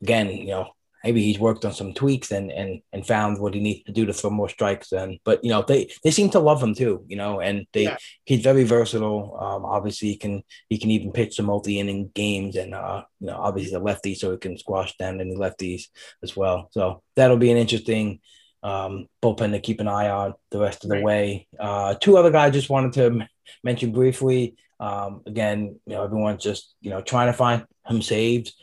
[0.01, 0.65] again, you know,
[1.05, 4.05] maybe he's worked on some tweaks and and and found what he needs to do
[4.05, 4.91] to throw more strikes.
[4.91, 7.05] And but you know they they seem to love him too.
[7.07, 7.97] You know, and they yeah.
[8.25, 9.37] he's very versatile.
[9.39, 13.27] Um, obviously he can he can even pitch some multi inning games, and uh, you
[13.27, 15.83] know obviously the lefty, so he can squash down any lefties
[16.23, 16.69] as well.
[16.71, 18.19] So that'll be an interesting.
[18.63, 21.03] Um, bullpen to keep an eye on the rest of the right.
[21.03, 21.47] way.
[21.59, 23.27] Uh, two other guys just wanted to m-
[23.63, 24.55] mention briefly.
[24.79, 28.55] Um, again, you know, everyone's just you know trying to find him saves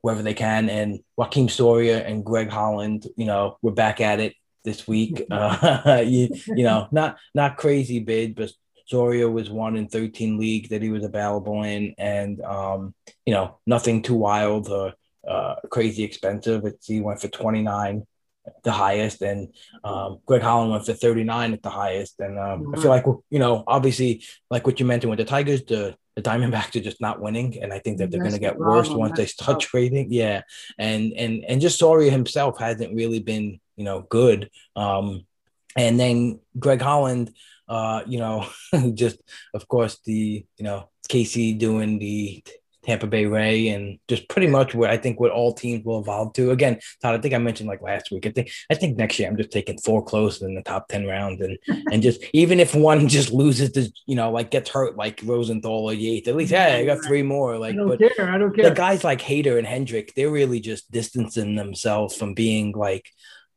[0.00, 0.68] wherever they can.
[0.68, 5.26] And Joakim Soria and Greg Holland, you know, we're back at it this week.
[5.30, 8.50] Uh, you, you know, not not crazy bid, but
[8.86, 13.58] Soria was one in 13 league that he was available in, and um, you know,
[13.66, 14.94] nothing too wild or
[15.26, 16.64] uh, crazy expensive.
[16.64, 18.06] It's, he went for 29
[18.62, 19.48] the highest, and
[19.84, 22.20] um, Greg Holland went for 39 at the highest.
[22.20, 25.64] And um, I feel like you know, obviously, like what you mentioned with the Tigers,
[25.64, 28.58] the the Diamondbacks are just not winning, and I think that they're going to get
[28.58, 30.10] worse once they start trading.
[30.10, 30.42] Yeah,
[30.78, 34.50] and and and just Soria himself hasn't really been you know good.
[34.74, 35.26] Um,
[35.76, 37.32] and then Greg Holland,
[37.68, 38.48] uh, you know,
[38.94, 39.20] just
[39.54, 42.42] of course the you know Casey doing the
[42.86, 46.32] Tampa Bay Ray, and just pretty much what I think what all teams will evolve
[46.34, 46.52] to.
[46.52, 48.26] Again, Todd, I think I mentioned like last week.
[48.26, 51.06] I think I think next year I'm just taking four close in the top ten
[51.06, 51.58] rounds, and
[51.92, 55.86] and just even if one just loses to you know like gets hurt like Rosenthal
[55.86, 57.58] or Yates, at least hey, I got three more.
[57.58, 58.30] Like, I don't but care.
[58.32, 58.68] I don't care.
[58.68, 63.10] The guys like Hader and Hendriks, they're really just distancing themselves from being like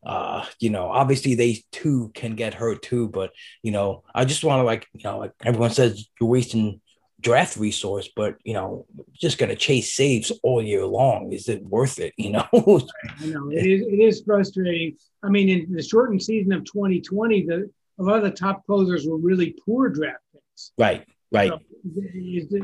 [0.05, 3.31] uh you know obviously they too can get hurt too but
[3.63, 6.79] you know i just want to like you know like everyone says you're wasting
[7.19, 11.31] draft resource, but you know, just going to chase saves all year long.
[11.31, 12.13] Is it worth it?
[12.17, 13.81] You know, I know it is.
[13.87, 14.97] It is frustrating.
[15.23, 19.05] I mean, in the shortened season of 2020, the a lot of the top closers
[19.07, 20.71] were really poor draft picks.
[20.77, 21.05] Right.
[21.31, 21.51] Right.
[21.51, 21.59] So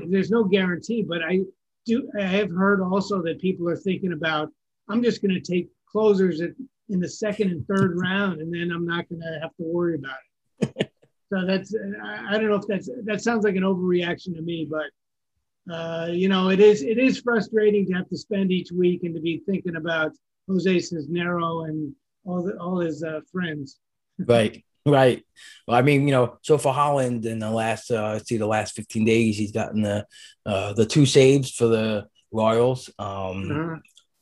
[0.10, 1.42] there's no guarantee, but I
[1.86, 2.10] do.
[2.20, 4.50] I have heard also that people are thinking about.
[4.90, 6.52] I'm just going to take closers at,
[6.90, 9.96] in the second and third round, and then I'm not going to have to worry
[9.96, 10.18] about
[10.60, 10.92] it.
[11.34, 15.74] So that's I don't know if that's that sounds like an overreaction to me, but
[15.74, 19.16] uh, you know it is it is frustrating to have to spend each week and
[19.16, 20.12] to be thinking about
[20.48, 21.94] Jose Cisnero and
[22.26, 23.80] all the all his uh, friends.
[24.20, 25.26] right, right.
[25.68, 28.46] Well, I mean, you know, so for Holland in the last uh, let's see, the
[28.46, 30.06] last fifteen days, he's gotten the
[30.46, 32.90] uh, the two saves for the Royals.
[33.00, 33.76] Um, uh-huh.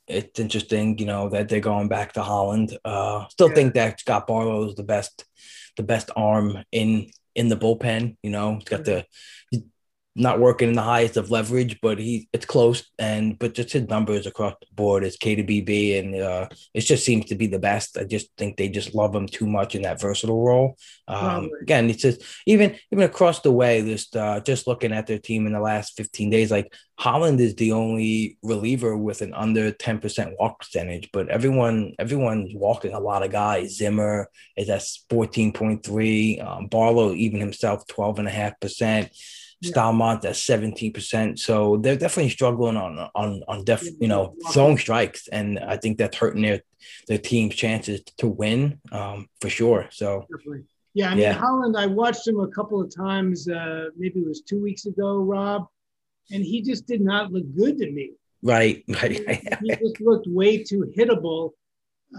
[0.07, 2.77] It's interesting, you know, that they're going back to Holland.
[2.83, 3.55] Uh, still yeah.
[3.55, 5.25] think that Scott Barlow is the best
[5.75, 8.17] the best arm in in the bullpen.
[8.21, 9.05] You know, he's got the
[10.15, 12.83] not working in the highest of leverage, but he it's close.
[12.99, 16.81] And but just his numbers across the board is K to BB, and uh, it
[16.81, 17.97] just seems to be the best.
[17.97, 20.77] I just think they just love him too much in that versatile role.
[21.07, 25.19] Um, again, it's just even even across the way, just uh, just looking at their
[25.19, 29.71] team in the last 15 days, like Holland is the only reliever with an under
[29.71, 33.77] 10% walk percentage, but everyone everyone's walking a lot of guys.
[33.77, 39.07] Zimmer is at 14.3, um, Barlow even himself 12.5% yeah.
[39.63, 41.39] Staumont at 17%.
[41.39, 45.27] So they're definitely struggling on on on def, you know, throwing strikes.
[45.27, 46.61] And I think that's hurting their
[47.07, 49.87] their team's chances to win um, for sure.
[49.91, 50.27] So
[50.93, 51.33] yeah, I mean yeah.
[51.33, 55.17] Holland, I watched him a couple of times, uh, maybe it was two weeks ago,
[55.17, 55.67] Rob,
[56.31, 58.11] and he just did not look good to me.
[58.41, 59.13] Right, right.
[59.61, 61.51] he just looked way too hittable.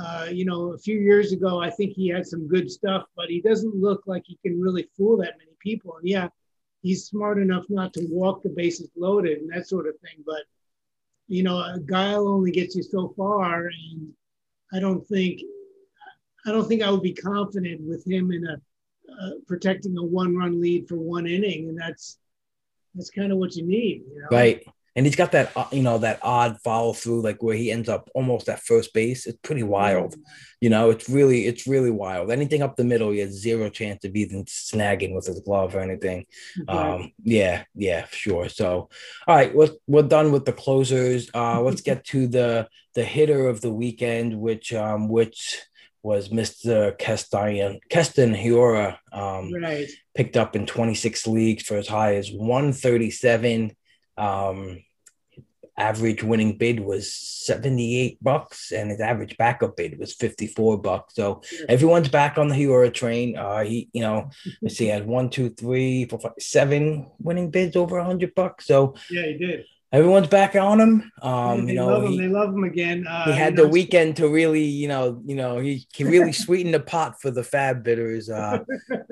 [0.00, 3.28] Uh, you know, a few years ago, I think he had some good stuff, but
[3.28, 5.96] he doesn't look like he can really fool that many people.
[5.98, 6.28] And yeah,
[6.84, 10.22] he's smart enough not to walk the bases loaded and that sort of thing.
[10.24, 10.42] But
[11.26, 14.12] you know, a guile only gets you so far, and
[14.72, 15.40] I don't think
[16.46, 18.60] I don't think I would be confident with him in a
[19.10, 22.18] uh, protecting a one-run lead for one inning, and that's
[22.94, 24.02] that's kind of what you need.
[24.12, 24.28] You know?
[24.30, 24.64] Right
[24.96, 27.88] and he's got that uh, you know that odd follow through like where he ends
[27.88, 29.26] up almost at first base.
[29.26, 30.14] It's pretty wild.
[30.60, 32.30] You know it's really it's really wild.
[32.30, 35.80] Anything up the middle he has zero chance of even snagging with his glove or
[35.80, 36.26] anything.
[36.68, 36.78] Okay.
[36.78, 38.48] um yeah yeah sure.
[38.48, 38.88] So
[39.26, 41.28] all right we're, we're done with the closers.
[41.34, 45.60] Uh let's get to the the hitter of the weekend which um which
[46.04, 46.96] was Mr.
[46.98, 49.88] Keston, Keston Hiura, um, right.
[50.14, 53.74] picked up in 26 leagues for as high as 137
[54.16, 54.78] um,
[55.76, 61.14] average winning bid was 78 bucks and his average backup bid was 54 bucks.
[61.14, 63.36] So everyone's back on the Hiura train.
[63.36, 64.30] Uh, he, you know,
[64.62, 68.66] let's see, he had one, two, three, four, five, seven winning bids over 100 bucks.
[68.66, 69.64] So yeah, he did.
[69.94, 71.12] Everyone's back on him.
[71.22, 72.10] Um, they you know, love him.
[72.10, 73.06] he, they love him again.
[73.06, 76.32] Uh, he had the know, weekend to really, you know, you know, he he really
[76.44, 78.28] sweetened the pot for the Fab bitters.
[78.28, 78.58] Uh,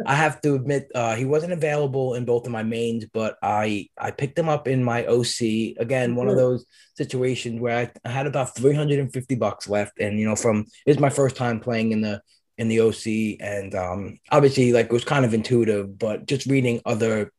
[0.04, 3.88] I have to admit, uh, he wasn't available in both of my mains, but I
[3.96, 6.16] I picked him up in my OC again.
[6.16, 6.66] One of those
[6.96, 10.36] situations where I, I had about three hundred and fifty bucks left, and you know,
[10.36, 12.20] from it's my first time playing in the
[12.58, 16.80] in the OC, and um, obviously, like it was kind of intuitive, but just reading
[16.84, 17.32] other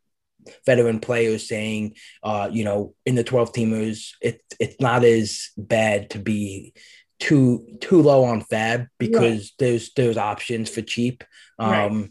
[0.65, 6.09] veteran players saying, uh, you know, in the 12 teamers, it, it's not as bad
[6.11, 6.73] to be
[7.19, 9.51] too too low on fab because Right.
[9.59, 11.23] there's there's options for cheap.
[11.59, 12.09] Um Right.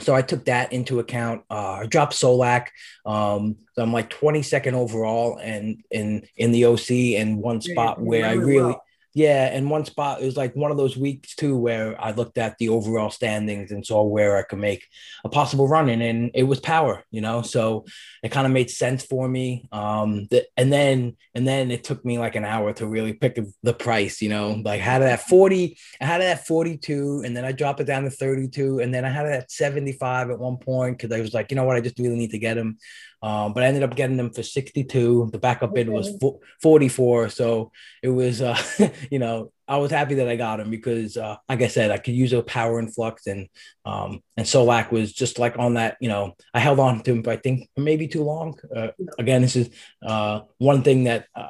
[0.00, 1.42] so I took that into account.
[1.50, 2.66] Uh, I dropped Solak.
[3.06, 8.06] Um, so I'm like 22nd overall and in in the OC and one spot you're
[8.06, 8.82] where I really really well.
[9.16, 12.36] Yeah, and one spot it was like one of those weeks too where I looked
[12.36, 14.86] at the overall standings and saw where I could make
[15.24, 17.40] a possible run in, and it was power, you know.
[17.40, 17.86] So
[18.22, 19.70] it kind of made sense for me.
[19.72, 23.38] Um, the, and then and then it took me like an hour to really pick
[23.62, 24.60] the price, you know.
[24.62, 27.52] Like I had it at forty, I had it at forty two, and then I
[27.52, 30.38] dropped it down to thirty two, and then I had it at seventy five at
[30.38, 32.58] one point because I was like, you know what, I just really need to get
[32.58, 32.76] him.
[33.26, 35.30] Um, but I ended up getting them for 62.
[35.32, 36.16] The backup bid was
[36.62, 37.28] 44.
[37.30, 38.56] So it was, uh,
[39.10, 41.98] you know, I was happy that I got him because, uh, like I said, I
[41.98, 43.48] could use a power influx and,
[43.84, 47.22] um, and Solak was just like on that, you know, I held on to him,
[47.22, 48.60] but I think maybe too long.
[48.74, 49.70] Uh, again, this is,
[50.06, 51.48] uh, one thing that, uh,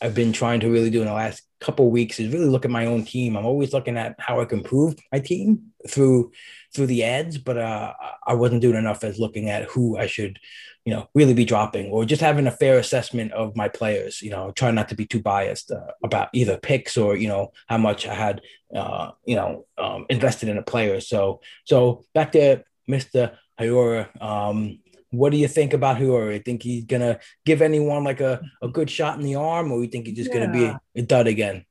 [0.00, 2.64] I've been trying to really do in the last couple of weeks is really look
[2.64, 3.36] at my own team.
[3.36, 6.32] I'm always looking at how I can improve my team through
[6.74, 7.92] through the ads, but uh,
[8.26, 10.38] I wasn't doing enough as looking at who I should,
[10.84, 14.22] you know, really be dropping or just having a fair assessment of my players.
[14.22, 17.52] You know, try not to be too biased uh, about either picks or you know
[17.66, 18.40] how much I had,
[18.74, 21.00] uh, you know, um, invested in a player.
[21.00, 24.08] So so back to Mister Hiura.
[24.22, 26.34] Um, what do you think about Hiura?
[26.34, 29.82] You think he's gonna give anyone like a, a good shot in the arm, or
[29.82, 31.66] you think he's just gonna be a dud again?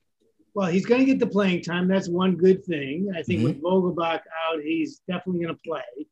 [0.52, 1.86] Well, he's going to get the playing time.
[1.86, 3.12] That's one good thing.
[3.14, 3.44] I think Mhm.
[3.44, 6.06] with Vogelbach out, he's definitely going to play.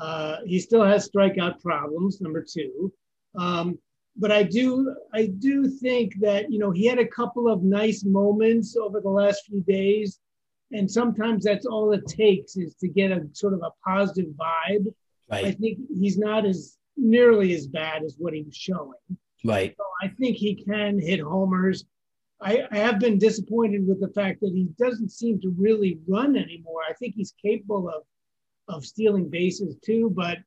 [0.00, 2.20] Uh, he still has strikeout problems.
[2.20, 2.92] Number two,
[3.38, 3.78] um,
[4.16, 8.04] but I do, I do think that you know he had a couple of nice
[8.04, 10.18] moments over the last few days,
[10.72, 14.86] and sometimes that's all it takes is to get a sort of a positive vibe.
[15.30, 18.98] I think he's not as nearly as bad as what he was showing.
[19.44, 21.84] right, So I think he can hit homers.
[22.40, 26.36] I, I have been disappointed with the fact that he doesn't seem to really run
[26.36, 26.80] anymore.
[26.88, 28.02] I think he's capable of
[28.70, 30.38] of stealing bases too, but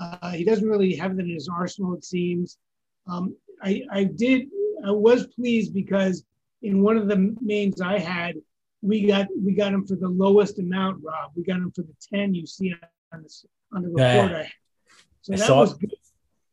[0.00, 1.94] uh, he doesn't really have that in his arsenal.
[1.94, 2.58] It seems.
[3.06, 4.48] Um, I I did
[4.86, 6.24] I was pleased because
[6.62, 8.36] in one of the mains I had,
[8.80, 11.32] we got we got him for the lowest amount, Rob.
[11.34, 12.74] We got him for the ten you see
[13.12, 13.30] on the
[13.74, 14.22] on the Yeah.
[14.22, 14.46] report.
[14.46, 14.52] I,
[15.22, 15.94] so I that was good.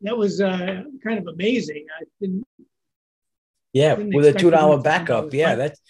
[0.01, 1.85] that was uh, kind of amazing.
[1.99, 2.45] I didn't
[3.73, 5.33] yeah, Didn't with a two dollar backup.
[5.33, 5.57] Yeah, that.
[5.57, 5.81] that's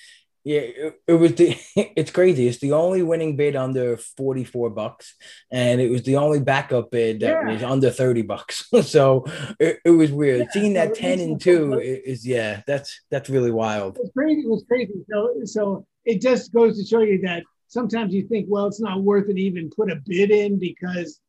[0.49, 0.61] yeah.
[0.61, 1.55] It, it was the.
[1.95, 2.47] It's crazy.
[2.47, 5.15] It's the only winning bid under forty four bucks,
[5.51, 7.53] and it was the only backup bid that Yeah.
[7.53, 8.67] was under thirty bucks.
[8.83, 9.25] so
[9.59, 10.39] it, it was weird.
[10.39, 12.61] Yeah, Seeing that ten and two is yeah.
[12.65, 13.97] That's that's really wild.
[13.97, 14.41] It was crazy.
[14.41, 14.93] It was crazy.
[15.11, 19.03] So, so it just goes to show you that sometimes you think, well, it's not
[19.03, 21.19] worth it to even put a bid in because,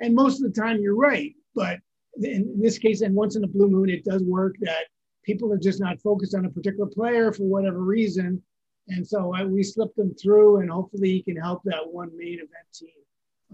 [0.00, 1.32] and most of the time you're right.
[1.54, 1.78] But
[2.20, 4.84] in this case, and once in a blue moon, it does work that
[5.24, 8.42] people are just not focused on a particular player for whatever reason.
[8.88, 12.34] And so I, we slipped them through, and hopefully he can help that one main
[12.34, 12.90] event team.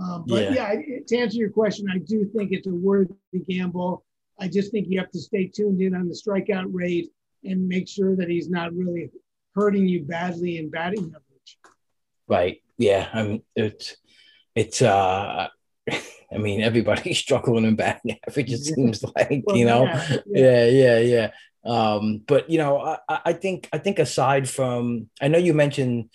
[0.03, 0.73] Um, but Yeah.
[0.73, 3.14] yeah, to answer your question, I do think it's a worthy
[3.49, 4.05] gamble.
[4.39, 7.11] I just think you have to stay tuned in on the strikeout rate
[7.45, 9.11] and make sure that he's not really
[9.55, 11.59] hurting you badly in batting average.
[12.27, 12.62] Right.
[12.79, 13.09] Yeah.
[13.12, 13.97] I mean, it's
[14.55, 15.49] it's uh.
[16.33, 18.53] I mean, everybody's struggling in batting average.
[18.53, 19.85] It seems like Well, you know.
[19.85, 20.66] yeah, yeah.
[20.66, 21.31] yeah yeah yeah
[21.65, 26.11] um but you know I, I think i think aside from i know you mentioned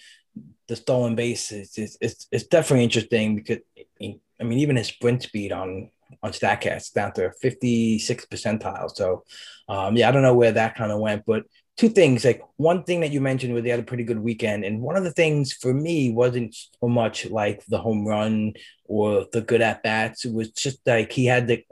[0.68, 5.52] the stolen base it's, it's, it's definitely interesting because i mean even his sprint speed
[5.52, 5.92] on
[6.24, 8.90] on statcast down to 56 percentile.
[8.96, 9.24] So
[9.68, 11.46] um yeah i don't know where that kind of went but
[11.78, 14.64] two things like one thing that you mentioned was they had a pretty good weekend.
[14.64, 18.54] And one of the things for me wasn't so much like the home run
[18.86, 21.64] or the good at bats it was just like he had the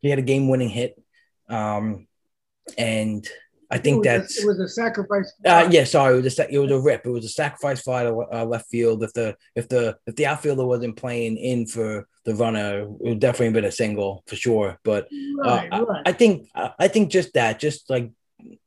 [0.00, 1.00] he had a game winning hit.
[1.48, 2.06] Um
[2.78, 3.26] and
[3.70, 5.32] I think it that's a, it was a sacrifice.
[5.46, 5.84] uh, yeah.
[5.84, 7.06] Sorry, it was a it was a rip.
[7.06, 9.02] It was a sacrifice fly to uh, left field.
[9.02, 13.18] If the if the if the outfielder wasn't playing in for the runner, it would
[13.20, 14.78] definitely been a single for sure.
[14.84, 15.08] But
[15.44, 15.72] uh, right.
[15.72, 18.10] I, I think I think just that, just like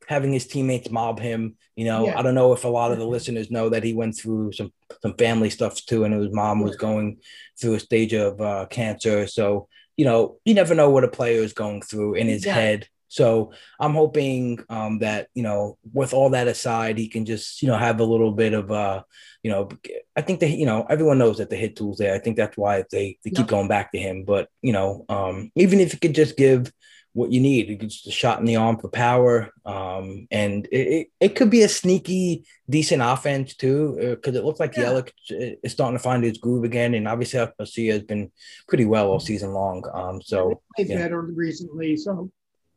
[0.08, 1.56] having his teammates mob him.
[1.76, 2.18] You know, Yeah.
[2.18, 4.74] I don't know if a lot of the listeners know that he went through some
[5.04, 7.18] some family stuff too, and his mom was going
[7.62, 9.28] through a stage of uh, cancer.
[9.28, 9.68] So
[9.98, 12.56] you know, you never know what a player is going through in his Yeah.
[12.56, 12.88] head.
[13.16, 17.70] So I'm hoping um, that you know, with all that aside, he can just you
[17.70, 19.04] know have a little bit of uh,
[19.42, 19.70] you know,
[20.18, 22.14] I think that you know everyone knows that the hit tool's there.
[22.14, 24.26] I think that's why they they keep going back to him.
[24.26, 26.74] But you know, um, even if he could just give
[27.16, 27.70] what you need.
[27.70, 31.36] You could just a shot in the arm for power, um, and it, it, it,
[31.36, 34.84] could be a sneaky, decent offense too, because uh, it looks like yeah.
[34.84, 35.12] Yelich
[35.64, 38.34] is starting to find his groove again, and obviously Garcia has been
[38.68, 39.86] pretty well all season long.
[39.94, 40.98] Um, so played yeah.
[40.98, 42.30] better recently, so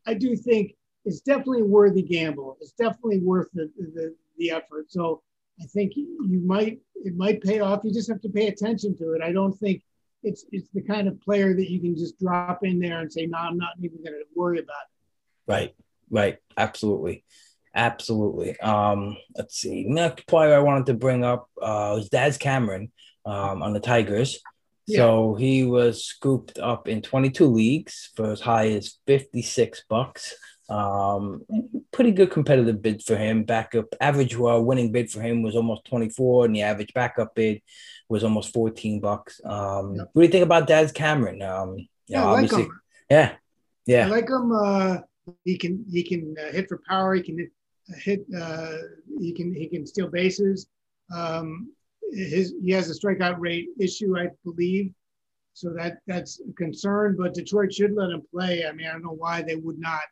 [0.09, 2.57] I do think it's definitely a worthy gamble.
[2.61, 4.87] It's definitely worth the, the, the effort.
[4.89, 5.23] So
[5.61, 7.81] I think you might it might pay off.
[7.85, 9.23] You just have to pay attention to it.
[9.23, 9.83] I don't think
[10.23, 13.27] it's it's the kind of player that you can just drop in there and say,
[13.27, 15.53] no, I'm not even going to worry about it.
[15.53, 15.75] Right,
[16.11, 17.25] right, absolutely,
[17.75, 18.59] absolutely.
[18.61, 19.85] Um, let's see.
[19.87, 22.93] Next player I wanted to bring up uh, was Daz Cameron
[23.27, 24.41] um, on the Tigers.
[24.89, 24.99] Yeah.
[24.99, 30.35] So he was scooped up in 22 leagues for as high as 56 bucks.
[30.71, 31.43] Um,
[31.93, 33.45] pretty good competitive bid for him.
[33.45, 37.63] Backup average uh, winning bid for him was almost 24, and the average backup bid
[38.09, 39.41] was almost 14 bucks.
[39.45, 40.03] Um, yeah.
[40.13, 41.43] What do you think about Daz Cameron?
[41.43, 42.81] Um, yeah, I like him.
[43.11, 43.35] Yeah,
[43.87, 44.07] yeah.
[44.07, 44.53] I like him.
[44.53, 44.99] Uh,
[45.45, 47.15] he can he can uh, hit for power.
[47.15, 47.51] He can
[47.99, 48.25] hit.
[48.35, 48.73] Uh,
[49.19, 50.67] he can he can steal bases.
[51.15, 51.73] Um,
[52.13, 54.93] his he has a strikeout rate issue, I believe.
[55.55, 57.17] So that that's a concern.
[57.19, 58.65] But Detroit should let him play.
[58.67, 60.03] I mean, I don't know why they would not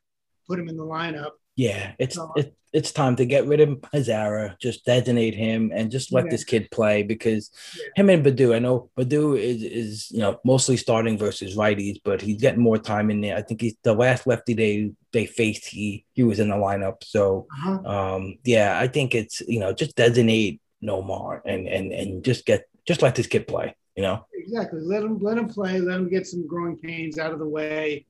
[0.47, 1.33] put him in the lineup.
[1.57, 5.91] Yeah, it's so, it, it's time to get rid of Mazara, just designate him, and
[5.91, 6.31] just let yeah.
[6.31, 7.85] this kid play because yeah.
[7.97, 8.55] him and Baddoo.
[8.55, 12.77] I know Baddoo is is you know mostly starting versus righties, but he's getting more
[12.77, 13.37] time in there.
[13.37, 15.65] I think he's the last lefty they they faced.
[15.65, 17.89] He he was in the lineup, so uh-huh.
[17.89, 22.69] um yeah, I think it's you know just designate Nomar and and and just get
[22.87, 23.75] just let this kid play.
[23.97, 24.81] You know exactly.
[24.81, 25.81] Let him let him play.
[25.81, 28.07] Let him get some growing pains out of the way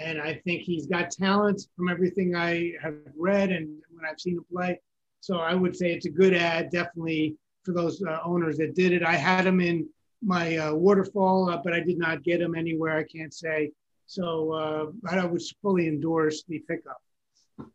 [0.00, 4.36] and I think he's got talent from everything I have read and when I've seen
[4.36, 4.80] him play.
[5.20, 8.92] So I would say it's a good ad, definitely for those uh, owners that did
[8.92, 9.02] it.
[9.02, 9.88] I had him in
[10.22, 12.96] my uh, waterfall, uh, but I did not get him anywhere.
[12.96, 13.72] I can't say.
[14.06, 17.00] So uh, I would fully endorse the pickup.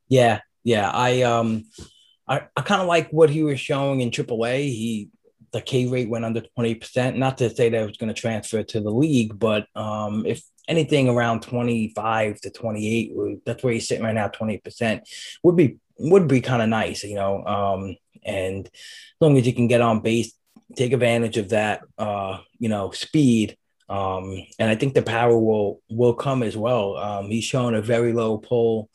[0.08, 0.90] Yeah, yeah.
[0.90, 1.66] I um,
[2.28, 4.66] I, I kind of like what he was showing in AAA.
[4.66, 5.10] He
[5.52, 7.16] the K rate went under 20%.
[7.16, 10.42] Not to say that it was going to transfer to the league, but um, if
[10.68, 15.02] anything around 25 to 28 that's where he's sitting right now 20%
[15.44, 18.72] would be would be kind of nice you know um and as
[19.20, 20.34] long as you can get on base
[20.76, 23.58] take advantage of that uh you know speed
[23.90, 27.82] um and i think the power will will come as well um he's shown a
[27.82, 28.90] very low pull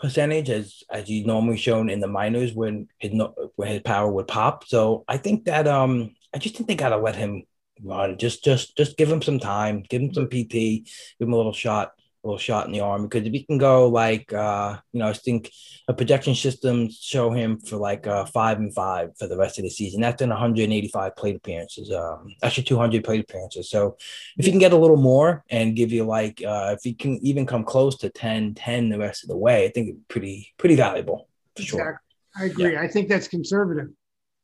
[0.00, 3.12] percentage as as he's normally shown in the minors when his
[3.56, 6.84] when his power would pop so i think that um i just didn't think they
[6.84, 7.42] got to let him
[7.82, 8.18] run.
[8.18, 10.84] Just just just give him some time, give him some PT, give
[11.20, 11.92] him a little shot,
[12.22, 13.02] little shot in the arm.
[13.02, 15.50] Because if he can go like uh, you know, I think
[15.88, 19.64] a projection system show him for like uh, five and five for the rest of
[19.64, 20.00] the season.
[20.00, 21.90] That's in 185 plate appearances.
[21.90, 23.70] Um, actually 200 plate appearances.
[23.70, 23.96] So
[24.36, 27.18] if he can get a little more and give you like uh, if he can
[27.24, 30.52] even come close to 10, 10 the rest of the way, I think it's pretty
[30.58, 31.78] pretty valuable for exactly.
[31.78, 32.02] sure.
[32.36, 32.72] I agree.
[32.72, 32.82] Yeah.
[32.82, 33.88] I think that's conservative.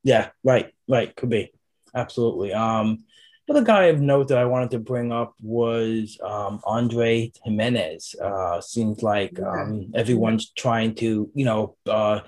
[0.03, 1.15] Yeah, right, right.
[1.17, 1.53] Could be.
[1.95, 2.53] Absolutely.
[2.53, 3.05] Um,
[3.49, 8.17] Another guy of note that I wanted to bring up was um, Andre Gimenez.
[8.21, 12.21] Uh, seems like um, everyone's trying to, you know, uh,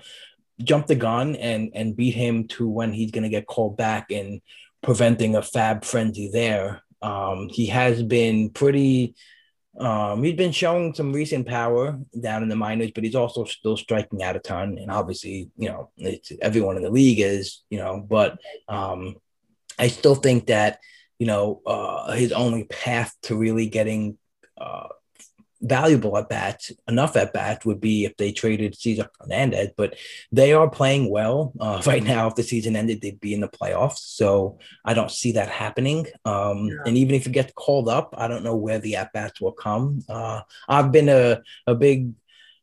[0.63, 4.11] jump the gun and and beat him to when he's going to get called back
[4.11, 4.41] and
[4.81, 6.83] preventing a fab frenzy there.
[7.01, 9.15] Um, he has been pretty.
[9.77, 13.77] Um, he's been showing some recent power down in the minors, but he's also still
[13.77, 14.77] striking out a ton.
[14.77, 19.15] And obviously, you know, it's everyone in the league is, you know, but um,
[19.77, 20.79] I still think that
[21.19, 24.17] you know, uh, his only path to really getting
[24.57, 24.87] uh,
[25.61, 29.71] valuable at bats, enough at bats, would be if they traded Cesar Hernandez.
[29.75, 29.95] But
[30.31, 32.27] they are playing well uh, right now.
[32.27, 33.99] If the season ended, they'd be in the playoffs.
[33.99, 36.07] So I don't see that happening.
[36.25, 36.77] Um, yeah.
[36.85, 39.51] And even if you get called up, I don't know where the at bats will
[39.51, 40.01] come.
[40.07, 42.13] Uh, I've been a, a big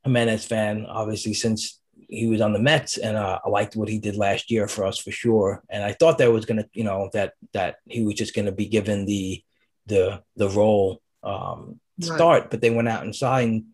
[0.05, 3.99] Gimenez fan, obviously, since he was on the Mets, and uh, I liked what he
[3.99, 5.63] did last year for us for sure.
[5.69, 8.67] And I thought that was gonna, you know, that that he was just gonna be
[8.67, 9.43] given the
[9.87, 12.15] the the role um, right.
[12.15, 13.65] start, but they went out and signed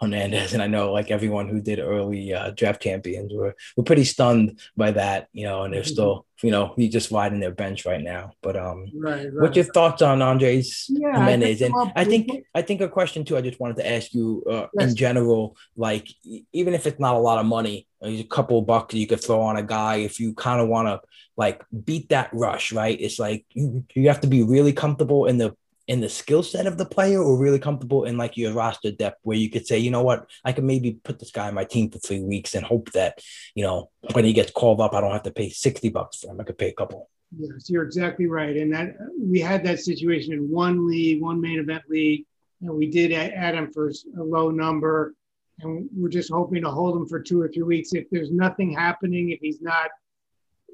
[0.00, 4.04] Hernandez, and I know like everyone who did early uh, draft champions were were pretty
[4.04, 5.88] stunned by that, you know, and they're mm-hmm.
[5.88, 8.32] still, you know, he's just riding their bench right now.
[8.42, 9.32] But um, right, right.
[9.32, 11.62] what's your thoughts on Andres yeah, Gimenez?
[11.62, 13.36] And I think I think a question too.
[13.36, 14.90] I just wanted to ask you uh, yes.
[14.90, 16.08] in general, like
[16.52, 19.40] even if it's not a lot of money, there's a couple bucks you could throw
[19.40, 21.00] on a guy if you kind of want to
[21.36, 23.00] like beat that rush, right?
[23.00, 25.56] It's like you, you have to be really comfortable in the
[25.88, 29.18] in the skill set of the player or really comfortable in like your roster depth
[29.22, 31.64] where you could say, you know what, I can maybe put this guy on my
[31.64, 33.20] team for three weeks and hope that,
[33.54, 36.30] you know, when he gets called up, I don't have to pay 60 bucks for
[36.30, 36.40] him.
[36.40, 37.08] I could pay a couple.
[37.36, 38.54] Yes, you're exactly right.
[38.54, 42.26] And that we had that situation in one league, one main event league,
[42.60, 45.14] and we did add him for a low number.
[45.60, 47.94] And we're just hoping to hold him for two or three weeks.
[47.94, 49.88] If there's nothing happening, if he's not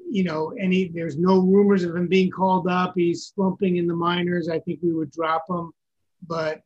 [0.09, 2.93] you know, any there's no rumors of him being called up.
[2.95, 4.49] He's slumping in the minors.
[4.49, 5.71] I think we would drop him,
[6.27, 6.61] but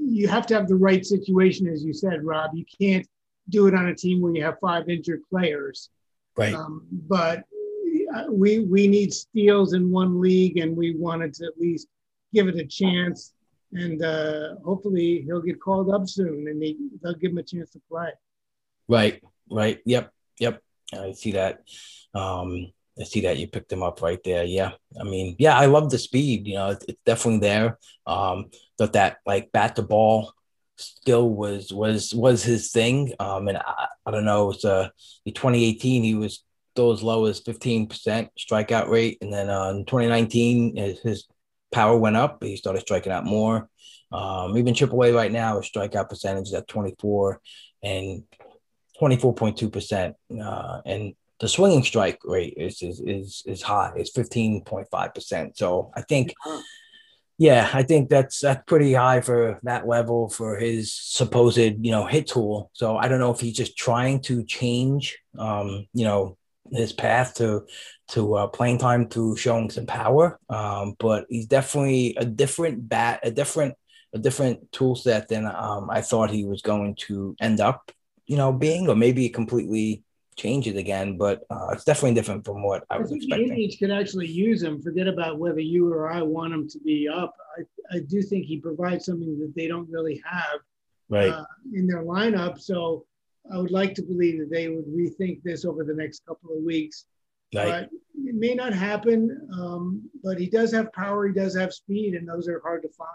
[0.00, 2.50] you have to have the right situation, as you said, Rob.
[2.54, 3.06] You can't
[3.48, 5.90] do it on a team where you have five injured players.
[6.36, 6.54] Right.
[6.54, 7.44] Um, but
[8.14, 11.88] uh, we we need steals in one league, and we wanted to at least
[12.32, 13.32] give it a chance.
[13.72, 17.70] And uh, hopefully he'll get called up soon, and they, they'll give him a chance
[17.70, 18.10] to play.
[18.88, 19.20] Right.
[19.50, 19.80] Right.
[19.84, 20.12] Yep.
[20.38, 20.62] Yep.
[20.92, 21.60] I see that.
[22.14, 24.44] Um, I see that you picked him up right there.
[24.44, 26.46] Yeah, I mean, yeah, I love the speed.
[26.46, 27.78] You know, it's, it's definitely there.
[28.06, 30.32] Um, but that like bat to ball
[30.76, 33.12] still was was was his thing.
[33.18, 34.50] Um, and I, I don't know.
[34.50, 34.90] It's uh,
[35.24, 39.70] in 2018 he was still as low as 15 percent strikeout rate, and then uh,
[39.70, 41.26] in 2019 his,
[41.72, 42.42] power went up.
[42.42, 43.68] He started striking out more.
[44.12, 47.40] Um, even AAA right now, his strikeout percentage is at 24
[47.82, 48.22] and
[49.00, 50.14] 24.2%.
[50.42, 53.92] Uh, and the swinging strike rate is is is, is high.
[53.96, 55.56] It's 15.5%.
[55.56, 56.32] So I think
[57.36, 62.06] yeah, I think that's that's pretty high for that level for his supposed, you know,
[62.06, 62.70] hit tool.
[62.74, 66.36] So I don't know if he's just trying to change um, you know,
[66.72, 67.66] his path to
[68.08, 70.38] to uh, playing time to showing some power.
[70.48, 73.74] Um, but he's definitely a different bat, a different
[74.12, 77.90] a different tool set than um, I thought he was going to end up
[78.26, 80.02] you know, being, or maybe completely
[80.36, 81.16] change it again.
[81.16, 83.48] But uh, it's definitely different from what I was I expecting.
[83.48, 84.82] Indians could actually use him.
[84.82, 87.34] Forget about whether you or I want him to be up.
[87.58, 90.60] I, I do think he provides something that they don't really have
[91.08, 91.30] right.
[91.30, 92.60] Uh, in their lineup.
[92.60, 93.06] So
[93.52, 96.62] I would like to believe that they would rethink this over the next couple of
[96.62, 97.06] weeks.
[97.54, 97.66] Right.
[97.66, 97.90] But
[98.24, 101.28] it may not happen, um, but he does have power.
[101.28, 103.10] He does have speed, and those are hard to find.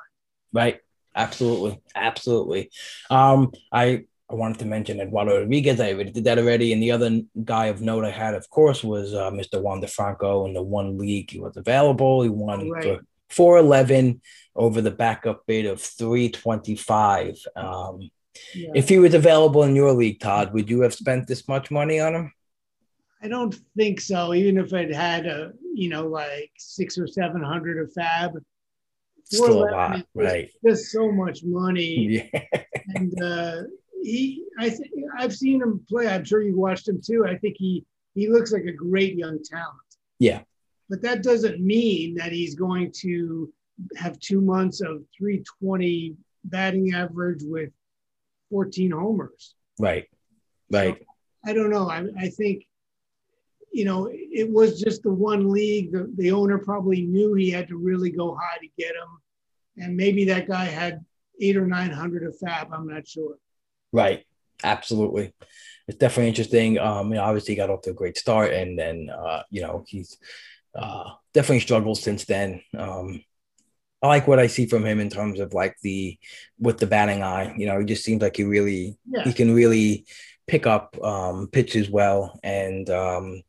[0.53, 0.79] Right.
[1.15, 1.81] Absolutely.
[1.95, 2.69] Absolutely.
[3.09, 5.79] Um, I I wanted to mention Eduardo Rodriguez.
[5.79, 6.71] I already did that already.
[6.71, 9.59] And the other guy of note I had, of course, was uh, Mr.
[9.59, 12.21] Wander Franco in the one league he was available.
[12.21, 12.83] He won right.
[12.83, 12.99] for
[13.29, 14.21] 411
[14.55, 17.39] over the backup bid of 325.
[17.55, 18.09] Um,
[18.53, 18.69] yeah.
[18.75, 21.99] If he was available in your league, Todd, would you have spent this much money
[21.99, 22.33] on him?
[23.21, 24.33] I don't think so.
[24.33, 28.31] Even if it had a, you know, like six or seven hundred of fab,
[29.25, 30.49] still a lot, right?
[30.65, 32.63] Just so much money, yeah.
[32.95, 33.63] and uh,
[34.01, 36.07] he, I think I've seen him play.
[36.07, 37.25] I'm sure you watched him too.
[37.27, 37.85] I think he
[38.15, 39.77] he looks like a great young talent.
[40.19, 40.41] Yeah,
[40.89, 43.51] but that doesn't mean that he's going to
[43.95, 47.69] have two months of 320 batting average with
[48.49, 49.55] 14 homers.
[49.79, 50.05] Right.
[50.71, 50.97] Right.
[50.97, 51.05] So,
[51.45, 51.89] I don't know.
[51.89, 52.65] I, I think,
[53.71, 55.91] you know, it was just the one league.
[55.91, 59.83] The, the owner probably knew he had to really go high to get him.
[59.83, 61.05] And maybe that guy had
[61.39, 62.73] eight or 900 of FAB.
[62.73, 63.35] I'm not sure.
[63.91, 64.25] Right.
[64.63, 65.33] Absolutely.
[65.87, 66.77] It's definitely interesting.
[66.77, 69.83] Um, you know, obviously got off to a great start and then uh, you know,
[69.87, 70.17] he's
[70.75, 72.61] uh definitely struggled since then.
[72.77, 73.23] Um
[74.01, 76.17] I like what I see from him in terms of like the
[76.59, 77.53] with the batting eye.
[77.57, 79.23] You know, he just seems like he really yeah.
[79.23, 80.05] he can really
[80.47, 83.41] pick up um pitches well and um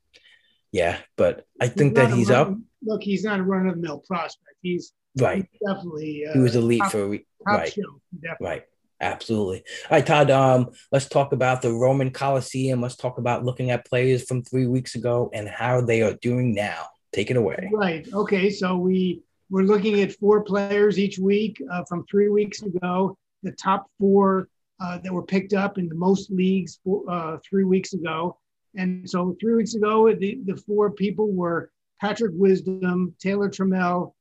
[0.73, 2.57] yeah, but I he's think that he's run, up.
[2.83, 4.57] Look, he's not a run of the mill prospect.
[4.63, 5.47] He's right.
[5.51, 7.73] He's definitely uh, he was elite top, for top right.
[7.73, 8.01] Show,
[8.41, 8.63] right.
[9.01, 9.63] Absolutely.
[9.91, 10.31] All right, Todd.
[10.31, 12.83] Um, let's talk about the Roman Coliseum.
[12.83, 16.55] Let's talk about looking at players from three weeks ago and how they are doing
[16.55, 16.85] now.
[17.13, 17.71] Take it away.
[17.73, 18.07] Right.
[18.13, 18.51] Okay.
[18.51, 23.17] So we we're looking at four players each week uh, from three weeks ago.
[23.43, 24.49] The top four
[24.81, 26.79] uh, that were picked up in the most leagues
[27.09, 28.39] uh, three weeks ago.
[28.77, 31.71] And so three weeks ago, the, the four people were
[32.01, 34.15] Patrick Wisdom, Taylor Trammell,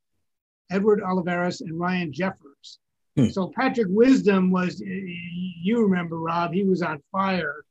[0.70, 2.78] Edward Olivares, and Ryan Jeffers.
[3.16, 3.28] Hmm.
[3.28, 7.64] So Patrick Wisdom was, you remember, Rob, he was on fire,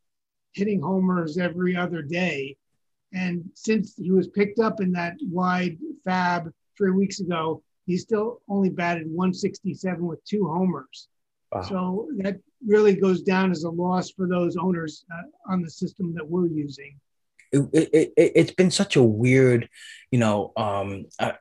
[0.54, 2.58] hitting homers every other day.
[3.14, 8.42] And since he was picked up in that wide fab three weeks ago, he still
[8.48, 11.08] only batted 167 with two homers.
[11.52, 11.62] Wow.
[11.64, 16.14] So that really goes down as a loss for those owners uh, on the system
[16.16, 17.00] that we're using.
[17.52, 19.68] It, it, it, has been such a weird,
[20.12, 21.32] you know, um, uh,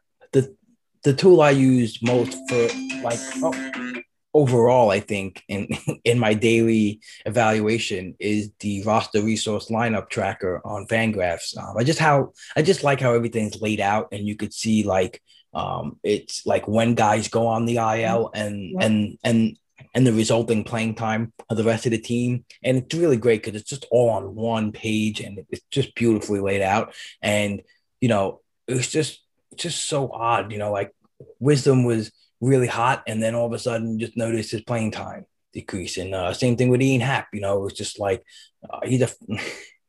[1.04, 2.68] the tool I use most for
[3.02, 4.02] like, oh,
[4.34, 5.68] overall, I think in
[6.04, 11.56] in my daily evaluation is the roster resource lineup tracker on Fangraphs.
[11.56, 14.84] Um, I just how I just like how everything's laid out, and you could see
[14.84, 15.22] like
[15.54, 18.86] um, it's like when guys go on the IL and yeah.
[18.86, 19.58] and and
[19.94, 22.44] and the resulting playing time of the rest of the team.
[22.62, 26.40] And it's really great because it's just all on one page and it's just beautifully
[26.40, 26.94] laid out.
[27.22, 27.62] And
[28.00, 29.22] you know, it's just
[29.58, 30.92] just so odd, you know, like
[31.38, 35.26] Wisdom was really hot, and then all of a sudden just noticed his playing time
[35.52, 35.96] decrease.
[35.96, 37.28] And uh, same thing with Ian Happ.
[37.32, 38.22] You know, it was just like
[38.68, 39.08] uh, he's a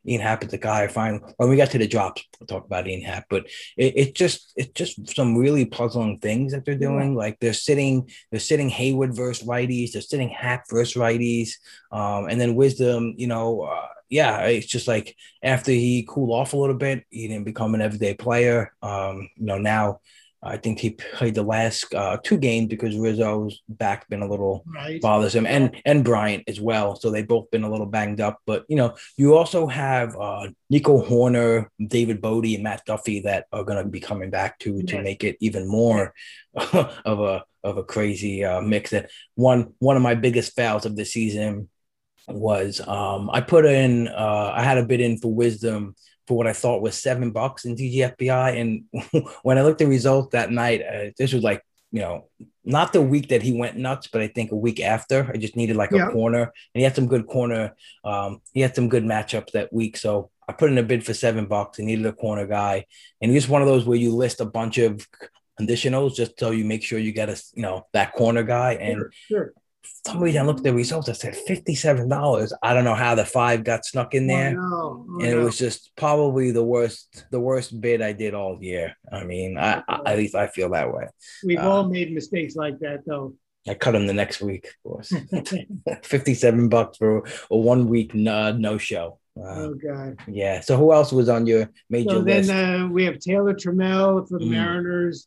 [0.06, 2.64] Ian Happ is the guy I find when we got to the drops, we'll talk
[2.64, 3.46] about Ian Happ, but
[3.76, 7.14] it, it just it's just some really puzzling things that they're doing.
[7.14, 11.50] Like they're sitting, they're sitting Heyward versus righties, they're sitting Happ versus righties,
[11.92, 16.52] um, and then Wisdom, you know, uh, yeah, it's just like after he cooled off
[16.52, 18.74] a little bit, he didn't become an everyday player.
[18.82, 20.00] Um, you know, now
[20.42, 24.64] I think he played the last uh, two games because Rizzo's back been a little
[24.66, 25.00] right.
[25.00, 26.96] bothersome, and and Bryant as well.
[26.96, 28.40] So they both been a little banged up.
[28.46, 33.46] But you know, you also have uh, Nico Hoerner, David Bote, and Matt Duffy that
[33.52, 36.14] are going to be coming back to to make it even more
[36.54, 38.90] of a of a crazy uh, mix.
[38.90, 41.68] That one one of my biggest fouls of the season
[42.28, 45.94] was um, I put in uh, I had a bid in for Wisdom
[46.30, 48.60] for what I thought was seven bucks in DGFBI.
[48.60, 51.60] And when I looked at the results that night, uh, this was like,
[51.90, 52.28] you know,
[52.64, 55.28] not the week that he went nuts, but I think a week after.
[55.28, 56.08] I just needed like yeah.
[56.08, 57.74] a corner, and he had some good corner.
[58.04, 61.14] Um, he had some good matchups that week, so I put in a bid for
[61.14, 61.80] seven bucks.
[61.80, 62.86] and needed a corner guy,
[63.20, 65.04] and he's one of those where you list a bunch of
[65.60, 68.74] conditionals just so you make sure you get a you know that corner guy.
[68.74, 69.52] And sure, sure
[70.06, 71.08] some reason I looked at the results.
[71.08, 72.52] I said fifty-seven dollars.
[72.62, 75.06] I don't know how the five got snuck in there, oh, no.
[75.08, 75.40] oh, and no.
[75.40, 78.96] it was just probably the worst, the worst bid I did all year.
[79.12, 81.06] I mean, I, I at least I feel that way.
[81.44, 83.34] We've uh, all made mistakes like that, though.
[83.68, 85.12] I cut him the next week, of course.
[86.02, 89.18] Fifty-seven bucks for a one week no, no show.
[89.38, 90.18] Uh, oh God!
[90.26, 90.60] Yeah.
[90.60, 92.48] So who else was on your major so list?
[92.48, 94.50] Then uh, we have Taylor Trammell for the mm.
[94.50, 95.26] Mariners.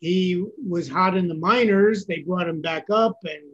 [0.00, 2.06] He was hot in the minors.
[2.06, 3.51] They brought him back up, and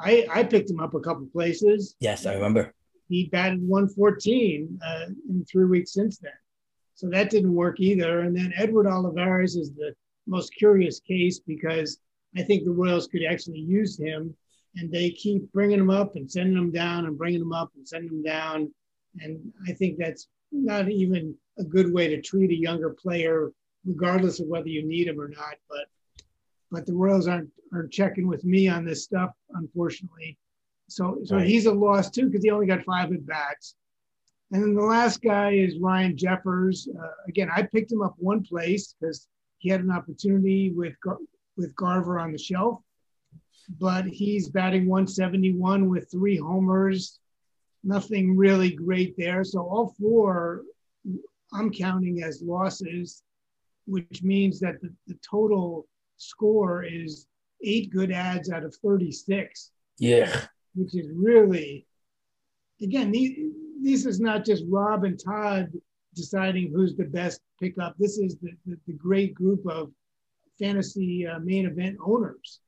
[0.00, 1.96] I, I picked him up a couple places.
[2.00, 2.74] Yes, I remember.
[3.08, 6.32] He batted 114 uh, in three weeks since then.
[6.94, 8.20] So that didn't work either.
[8.20, 9.94] And then Edward Olivares is the
[10.26, 11.98] most curious case because
[12.36, 14.34] I think the Royals could actually use him
[14.76, 17.86] and they keep bringing him up and sending him down and bringing him up and
[17.86, 18.72] sending him down.
[19.18, 23.50] And I think that's not even a good way to treat a younger player,
[23.84, 25.56] regardless of whether you need him or not.
[25.68, 25.86] But
[26.70, 30.36] but the Royals aren't are checking with me on this stuff, unfortunately.
[30.88, 31.46] So so right.
[31.46, 33.74] he's a loss too because he only got five at bats.
[34.52, 36.88] And then the last guy is Ryan Jeffers.
[37.00, 41.18] Uh, again, I picked him up one place because he had an opportunity with Gar-
[41.56, 42.80] with Garver on the shelf,
[43.78, 47.20] but he's batting 171 with three homers.
[47.84, 49.44] Nothing really great there.
[49.44, 50.62] So all four
[51.52, 53.22] I'm counting as losses,
[53.86, 55.86] which means that the, the total
[56.20, 57.26] score is
[57.64, 59.70] eight good ads out of 36.
[59.98, 60.44] Yeah.
[60.74, 61.86] Which is really,
[62.80, 63.52] again, these,
[63.82, 65.72] this is not just Rob and Todd
[66.14, 67.94] deciding who's the best pickup.
[67.98, 69.90] This is the, the, the great group of
[70.58, 72.60] fantasy uh, main event owners.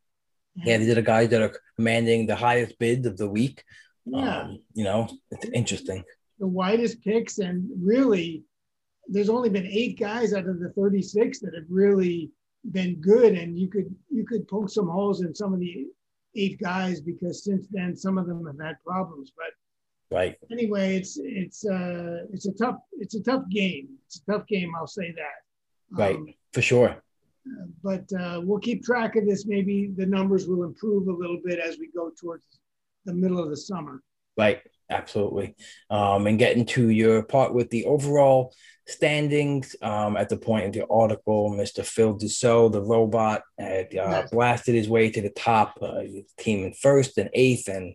[0.57, 3.63] And yeah, these are the guys that are commanding the highest bids of the week.
[4.05, 4.41] Yeah.
[4.41, 6.05] Um, you know, it's interesting.
[6.39, 8.43] The widest picks, and really,
[9.07, 12.31] there's only been eight guys out of the 36 that have really
[12.71, 15.87] been good, and you could you could poke some holes in some of the
[16.37, 19.33] eight guys because since then some of them have had problems.
[19.37, 23.89] But right anyway, it's it's uh it's a tough it's a tough game.
[24.07, 24.73] It's a tough game.
[24.77, 25.99] I'll say that.
[25.99, 26.91] Right, um, for sure.
[27.45, 29.47] Uh, but uh, we'll keep track of this.
[29.47, 32.45] Maybe the numbers will improve a little bit as we go towards
[33.05, 34.01] the middle of the summer.
[34.39, 35.57] Right, absolutely.
[35.91, 38.55] Um, and getting to your part with the overall
[38.87, 39.77] standings.
[39.83, 41.85] Um, at the point of the article, Mr.
[41.85, 45.79] Phil Dussault, the robot, had uh, blasted his way to the top.
[45.81, 46.03] Uh,
[46.39, 47.95] team in first and eighth, and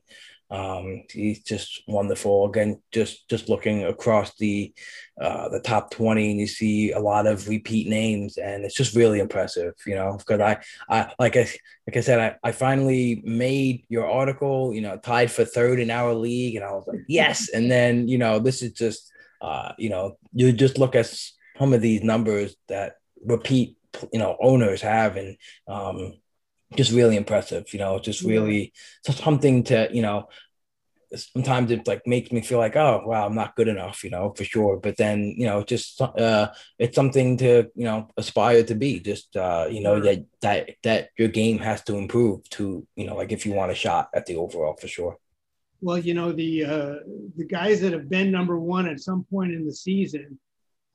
[0.50, 2.46] um, he's just wonderful.
[2.46, 4.74] Again, just just looking across the
[5.20, 8.96] uh, the top twenty, and you see a lot of repeat names, and it's just
[8.96, 9.74] really impressive.
[9.86, 10.58] You know, because I,
[10.90, 11.50] I like I
[11.86, 14.74] like I said, I, I finally made your article.
[14.74, 17.50] You know, tied for third in our league, and I was like, yes.
[17.50, 19.12] And then you know, this is just
[19.42, 21.06] uh, you know, you just look at
[21.58, 23.78] some of these numbers that repeat,
[24.14, 26.14] you know, owners have, and um,
[26.76, 27.74] just really impressive.
[27.74, 28.74] You know, just really
[29.04, 30.28] something to you know.
[31.16, 34.34] sometimes it like makes me feel like, oh wow, I'm not good enough, you know,
[34.36, 34.78] for sure.
[34.78, 39.00] But then, you know, just uh it's something to, you know, aspire to be.
[39.00, 43.16] Just uh, you know, that that that your game has to improve to, you know,
[43.16, 45.18] like if you want a shot at the overall for sure.
[45.82, 46.96] Well, you know, the uh
[47.36, 50.40] the guys that have been number one at some point in the season,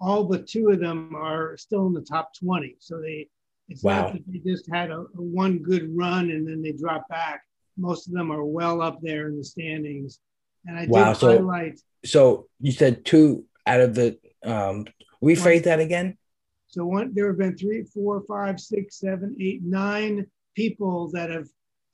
[0.01, 2.77] all but two of them are still in the top 20.
[2.79, 3.29] So they
[3.69, 4.03] it's wow.
[4.03, 7.43] not that they just had a, a one good run and then they drop back
[7.77, 10.21] most of them are well up there in the standings.
[10.67, 11.81] And I wow, did so, highlight.
[12.05, 14.19] So you said two out of the.
[14.45, 14.87] Um,
[15.23, 16.19] rephrase that again.
[16.67, 20.27] So one, there have been three, four, five, six, seven, eight, nine
[20.57, 21.47] people that have,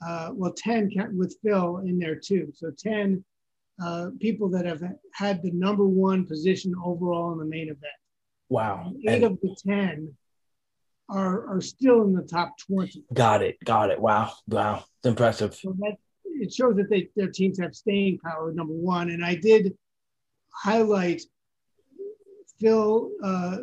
[0.06, 2.52] uh, well, ten with Phil in there too.
[2.54, 3.24] So ten
[3.82, 4.82] uh, people that have
[5.14, 7.84] had the number one position overall in the main event.
[8.48, 8.86] Wow.
[8.86, 10.14] And eight and, of the ten
[11.08, 13.04] are are still in the top twenty.
[13.12, 13.56] Got it.
[13.64, 14.00] Got it.
[14.00, 14.32] Wow.
[14.46, 14.84] Wow.
[14.98, 15.54] It's impressive.
[15.54, 18.52] So that it shows that they their teams have staying power.
[18.52, 19.76] Number one, and I did
[20.52, 21.22] highlight
[22.60, 23.58] Phil uh,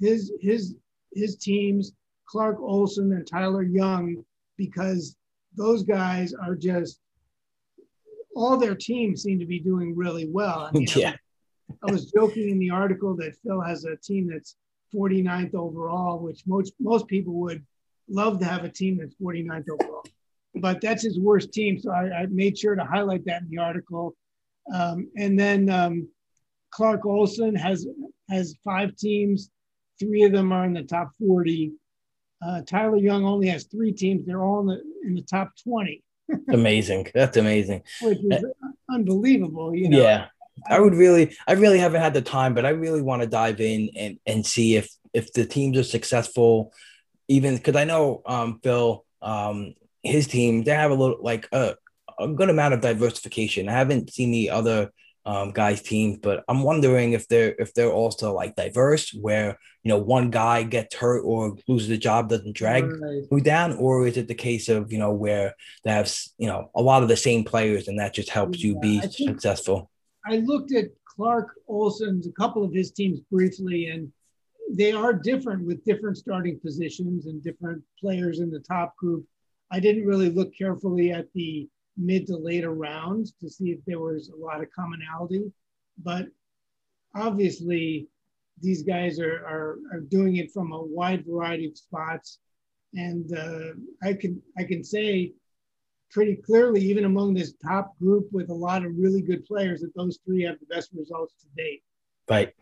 [0.00, 0.76] his his
[1.14, 1.92] his teams,
[2.26, 4.24] Clark Olson and Tyler Young,
[4.56, 5.16] because
[5.56, 7.00] those guys are just
[8.34, 10.68] all their teams seem to be doing really well.
[10.68, 11.14] I mean, yeah.
[11.82, 14.56] I, I was joking in the article that Phil has a team that's
[14.94, 17.64] 49th overall, which most most people would
[18.08, 20.04] love to have a team that's 49th overall
[20.54, 21.78] but that's his worst team.
[21.78, 24.16] So I, I, made sure to highlight that in the article.
[24.72, 26.08] Um, and then um,
[26.70, 27.86] Clark Olson has
[28.28, 29.50] has five teams.
[29.98, 31.72] Three of them are in the top 40.
[32.42, 34.26] Uh, Tyler Young only has three teams.
[34.26, 36.02] They're all in the in the top 20.
[36.48, 37.08] amazing.
[37.14, 37.82] That's amazing.
[38.02, 38.44] Which is
[38.90, 39.74] unbelievable.
[39.74, 40.00] You know?
[40.00, 40.26] Yeah.
[40.68, 43.60] I would really, I really haven't had the time, but I really want to dive
[43.60, 46.72] in and, and see if if the teams are successful,
[47.28, 51.74] even because I know um, Phil um, his team they have a little like a,
[52.18, 53.68] a good amount of diversification.
[53.68, 54.92] I haven't seen the other
[55.26, 59.90] um, guys' teams, but I'm wondering if they're if they're also like diverse, where you
[59.90, 63.22] know one guy gets hurt or loses a job, doesn't drag right.
[63.30, 65.54] you down, or is it the case of you know where
[65.84, 68.68] they have you know a lot of the same players and that just helps yeah,
[68.68, 69.90] you be successful?
[70.26, 74.10] I looked at Clark Olson's a couple of his teams briefly, and
[74.70, 79.26] they are different with different starting positions and different players in the top group.
[79.70, 83.98] I didn't really look carefully at the mid to later rounds to see if there
[83.98, 85.52] was a lot of commonality,
[86.02, 86.26] but
[87.14, 88.08] obviously
[88.62, 92.38] these guys are, are, are doing it from a wide variety of spots.
[92.94, 93.72] And uh,
[94.02, 95.32] I can I can say
[96.10, 99.94] pretty clearly, even among this top group with a lot of really good players, that
[99.94, 101.82] those three have the best results to date.
[102.28, 102.52] Right,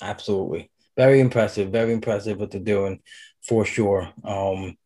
[0.00, 3.00] absolutely, very impressive, very impressive what they're doing,
[3.46, 4.10] for sure.
[4.24, 4.76] Um,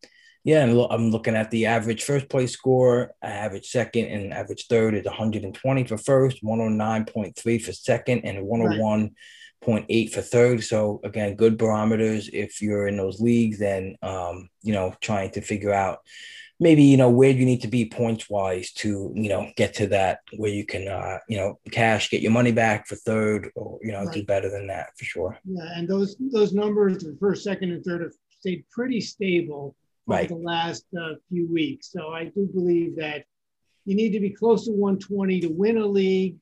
[0.42, 4.94] yeah, and I'm looking at the average first place score, average second, and average third
[4.94, 10.64] is 120 for first, 109.3 for second, and 101.8 for third.
[10.64, 15.42] So again, good barometers if you're in those leagues and um, you know trying to
[15.42, 15.98] figure out
[16.58, 19.88] maybe you know where you need to be points wise to you know get to
[19.88, 23.78] that where you can uh, you know cash get your money back for third or
[23.82, 24.14] you know right.
[24.14, 25.38] do better than that for sure.
[25.44, 29.76] Yeah, and those those numbers for first, second, and third have stayed pretty stable
[30.06, 30.28] right.
[30.28, 31.90] the last uh, few weeks.
[31.90, 33.24] So I do believe that
[33.84, 36.36] you need to be close to 120 to win a league.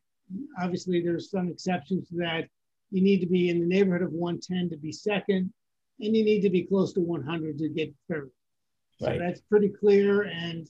[0.61, 2.49] Obviously, there's some exceptions to that.
[2.91, 5.53] You need to be in the neighborhood of 110 to be second,
[6.01, 8.31] and you need to be close to 100 to get third.
[9.01, 10.69] So that's pretty clear, and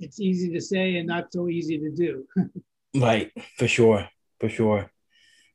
[0.00, 2.26] it's easy to say and not so easy to do.
[3.00, 4.08] right, for sure,
[4.40, 4.90] for sure.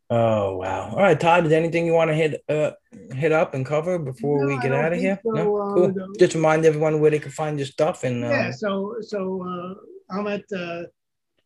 [0.10, 0.92] Oh wow!
[0.92, 1.48] All right, Todd.
[1.48, 2.72] Is anything you want to hit uh
[3.16, 5.20] hit up and cover before no, we get out of here?
[5.24, 5.94] So, no, uh, cool.
[5.94, 6.14] No.
[6.20, 8.52] Just remind everyone where they can find your stuff and uh, yeah.
[8.52, 10.84] So so uh, I'm at uh,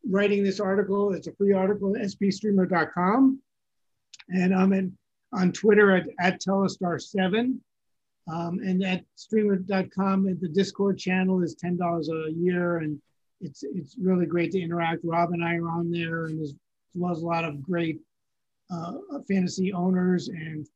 [0.10, 1.14] writing this article.
[1.14, 3.40] It's a free article at spstreamer.com,
[4.28, 4.98] and I'm in
[5.32, 7.62] on Twitter at at Telestar Seven,
[8.30, 10.28] um, and at streamer.com.
[10.28, 13.02] And The Discord channel is ten dollars a year, and
[13.40, 15.06] it's it's really great to interact.
[15.06, 16.56] Rob and I are on there, and there's,
[16.94, 18.02] there's a lot of great
[18.72, 18.94] uh,
[19.28, 20.68] fantasy owners and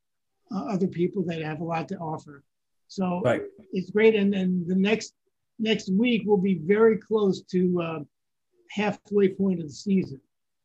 [0.53, 2.43] uh, other people that have a lot to offer.
[2.87, 3.41] So right.
[3.71, 4.15] it's great.
[4.15, 5.13] And then the next
[5.59, 7.99] next week will be very close to uh,
[8.69, 10.19] halfway point of the season.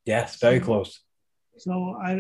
[0.04, 1.00] Yes, very so, close.
[1.58, 2.12] So I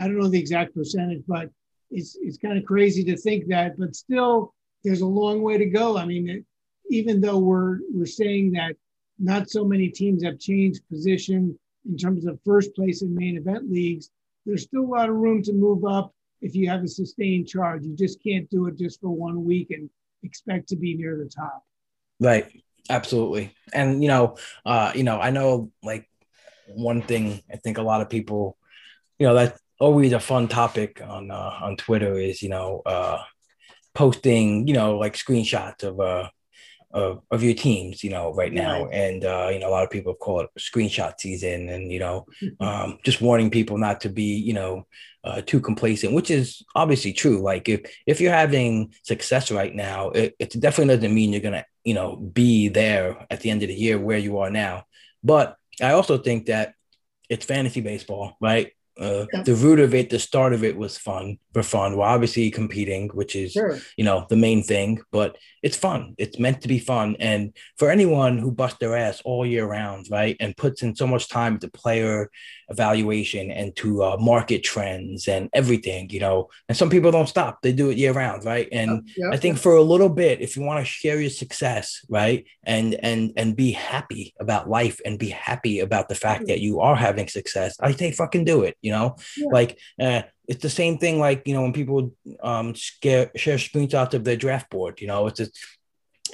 [0.00, 1.50] I don't know the exact percentage, but
[1.90, 3.78] it's it's kind of crazy to think that.
[3.78, 5.96] But still, there's a long way to go.
[5.96, 6.44] I mean, it,
[6.90, 8.76] even though we're we're saying that
[9.18, 13.70] not so many teams have changed position in terms of first place in main event
[13.70, 14.10] leagues,
[14.46, 17.84] there's still a lot of room to move up if you have a sustained charge.
[17.84, 19.88] You just can't do it just for one week and
[20.22, 21.64] expect to be near the top.
[22.20, 22.62] Right.
[22.90, 23.54] Absolutely.
[23.72, 26.08] And you know, uh, you know, I know like
[26.68, 28.58] one thing I think a lot of people,
[29.18, 33.22] you know, that's always a fun topic on uh, on Twitter is you know uh,
[33.94, 36.28] posting you know like screenshots of uh
[36.94, 38.86] of, of your teams, you know, right now.
[38.86, 42.26] And, uh, you know, a lot of people call it screenshot season and, you know,
[42.60, 44.86] um, just warning people not to be, you know,
[45.24, 47.42] uh, too complacent, which is obviously true.
[47.42, 51.54] Like if, if you're having success right now, it, it definitely doesn't mean you're going
[51.54, 54.84] to, you know, be there at the end of the year where you are now.
[55.24, 56.74] But I also think that
[57.28, 58.72] it's fantasy baseball, right?
[58.98, 59.26] Uh.
[59.44, 61.96] The root of it, the start of it was fun for fun.
[61.96, 63.78] We're obviously competing, which is sure.
[63.96, 66.14] you know the main thing, but it's fun.
[66.16, 70.06] It's meant to be fun, and for anyone who busts their ass all year round,
[70.10, 72.30] right, and puts in so much time to player
[72.68, 77.62] evaluation and to uh, market trends and everything, you know, and some people don't stop;
[77.62, 78.68] they do it year round, right?
[78.72, 79.30] And yeah.
[79.32, 82.94] I think for a little bit, if you want to share your success, right, and
[82.94, 86.96] and and be happy about life and be happy about the fact that you are
[86.96, 89.48] having success, I say fucking do it, you know, yeah.
[89.50, 89.78] like.
[90.00, 92.12] Uh, it's the same thing like you know when people
[92.42, 95.58] um scare, share screenshots of their draft board you know it's just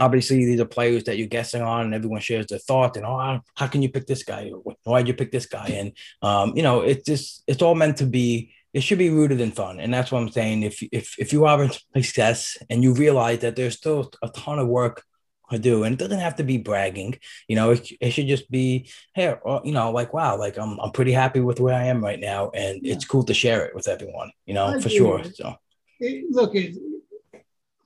[0.00, 3.40] obviously these are players that you're guessing on and everyone shares their thoughts and oh
[3.54, 4.50] how can you pick this guy
[4.84, 8.06] why'd you pick this guy and um you know it's just it's all meant to
[8.06, 11.32] be it should be rooted in fun and that's what i'm saying if if if
[11.32, 15.04] you are in success and you realize that there's still a ton of work
[15.50, 15.84] to do.
[15.84, 17.18] And it doesn't have to be bragging,
[17.48, 20.78] you know, it, it should just be, hey, uh, you know, like, wow, like I'm,
[20.80, 22.50] I'm pretty happy with where I am right now.
[22.50, 22.94] And yeah.
[22.94, 25.22] it's cool to share it with everyone, you know, I for sure.
[25.24, 25.56] So
[25.98, 26.76] it, look, it,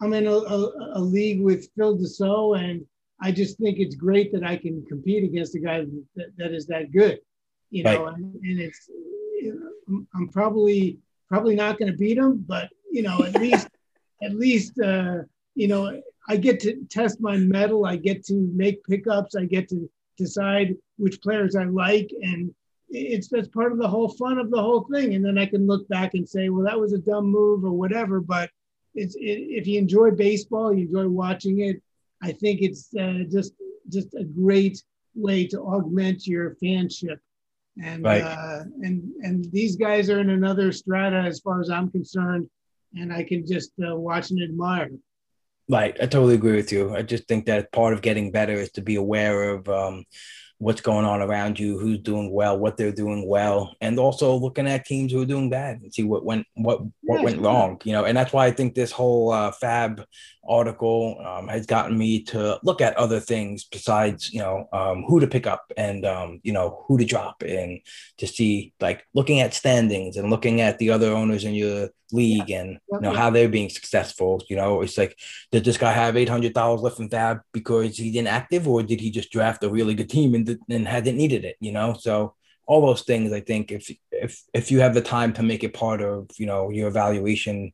[0.01, 2.85] I'm in a, a, a, league with Phil Dussault, and
[3.21, 5.85] I just think it's great that I can compete against a guy
[6.17, 7.21] that, that is that good,
[7.71, 8.17] you know, right.
[8.17, 10.99] and, and, it's, you know, I'm probably,
[11.29, 13.69] probably not going to beat him, but, you know, at least,
[14.23, 15.19] at least, uh,
[15.55, 17.87] you know, I get to test my mettle.
[17.87, 19.37] I get to make pickups.
[19.37, 22.55] I get to decide which players I like, and
[22.89, 25.15] it's that's part of the whole fun of the whole thing.
[25.15, 27.73] And then I can look back and say, well, that was a dumb move or
[27.73, 28.21] whatever.
[28.21, 28.51] But
[28.95, 31.83] it's it, if you enjoy baseball, you enjoy watching it.
[32.23, 33.55] I think it's uh, just
[33.89, 34.83] just a great
[35.15, 37.19] way to augment your fanship.
[37.83, 38.23] And right.
[38.23, 42.49] uh, and and these guys are in another strata as far as I'm concerned,
[42.95, 44.91] and I can just uh, watch and admire.
[45.69, 46.95] Right, I totally agree with you.
[46.95, 50.05] I just think that part of getting better is to be aware of um,
[50.65, 54.67] what's going on around you, who's doing well, what they're doing well, and also looking
[54.67, 57.79] at teams who are doing bad and see what went what what went wrong.
[57.85, 60.05] You know, and that's why I think this whole uh, Fab
[60.49, 65.21] article um, has gotten me to look at other things besides you know um, who
[65.21, 67.81] to pick up and um, you know who to drop and
[68.19, 72.51] to see like looking at standings and looking at the other owners in your league
[72.51, 75.19] and you know how they're being successful you know it's like
[75.51, 79.33] did this guy have $800 left in fab because he's inactive or did he just
[79.33, 81.95] draft a really good team and, and hadn't needed it you know?
[81.95, 82.35] So
[82.67, 85.75] all those things i think if if if you have the time to make it
[85.75, 87.71] part of you know your evaluation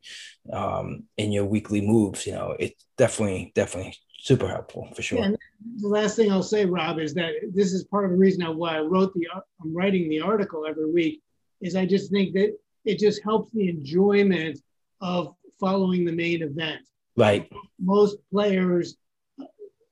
[0.53, 5.21] um in your weekly moves you know it's definitely definitely super helpful for sure.
[5.21, 5.31] Yeah,
[5.77, 8.79] the last thing i'll say rob is that this is part of the reason why
[8.79, 9.29] i wrote the
[9.63, 11.23] i'm writing the article every week
[11.61, 14.59] is i just think that it just helps the enjoyment
[15.01, 16.81] of following the main event.
[17.17, 17.51] Right.
[17.79, 18.97] Most players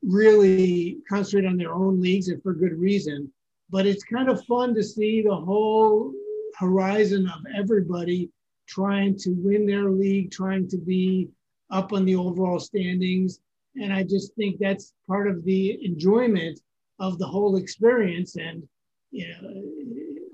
[0.02, 3.30] really concentrate on their own leagues and for good reason
[3.70, 6.12] but it's kind of fun to see the whole
[6.58, 8.30] horizon of everybody
[8.66, 11.28] trying to win their league, trying to be
[11.70, 13.40] up on the overall standings.
[13.76, 16.60] And I just think that's part of the enjoyment
[16.98, 18.36] of the whole experience.
[18.36, 18.66] And
[19.10, 19.62] you know,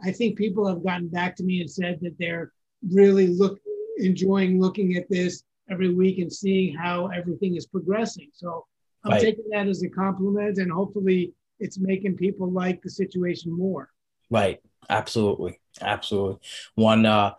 [0.04, 2.52] I think people have gotten back to me and said that they're
[2.90, 3.58] really look
[3.98, 8.28] enjoying looking at this every week and seeing how everything is progressing.
[8.32, 8.66] So
[9.04, 9.20] I'm right.
[9.20, 13.90] taking that as a compliment, and hopefully it's making people like the situation more.
[14.30, 14.60] Right.
[14.88, 15.60] Absolutely.
[15.80, 16.38] Absolutely.
[16.74, 17.34] One, uh,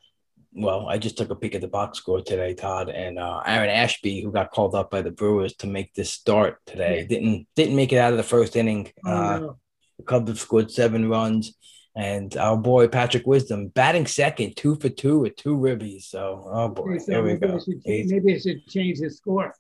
[0.54, 3.70] well, I just took a peek at the box score today, Todd, and uh, Aaron
[3.70, 7.08] Ashby, who got called up by the Brewers to make this start today, yeah.
[7.08, 8.92] didn't didn't make it out of the first inning.
[9.06, 9.58] Oh, uh, no.
[9.98, 11.56] The Cubs have scored seven runs,
[11.96, 16.04] and our boy Patrick Wisdom batting second, two for two with two ribbies.
[16.04, 17.60] So, oh boy, there we go.
[17.86, 19.54] maybe I should change his score.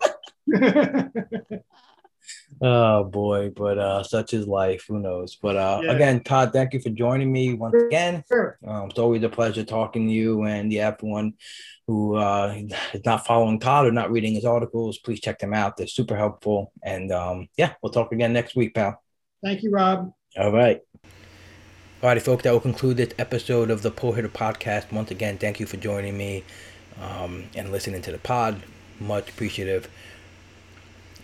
[2.61, 4.85] Oh boy, but uh such is life.
[4.87, 5.35] Who knows?
[5.35, 5.91] But uh yeah.
[5.91, 8.23] again, Todd, thank you for joining me once again.
[8.27, 8.57] Sure.
[8.65, 10.43] Um, it's always a pleasure talking to you.
[10.43, 11.33] And yeah, everyone
[11.87, 12.55] who uh
[12.93, 15.77] is not following Todd or not reading his articles, please check them out.
[15.77, 16.71] They're super helpful.
[16.83, 19.01] And um, yeah, we'll talk again next week, pal.
[19.43, 20.11] Thank you, Rob.
[20.37, 20.81] All right.
[22.03, 24.91] All righty, folks, that will conclude this episode of the Pull Hitter Podcast.
[24.91, 26.43] Once again, thank you for joining me
[27.01, 28.61] um, and listening to the pod.
[28.99, 29.89] Much appreciative.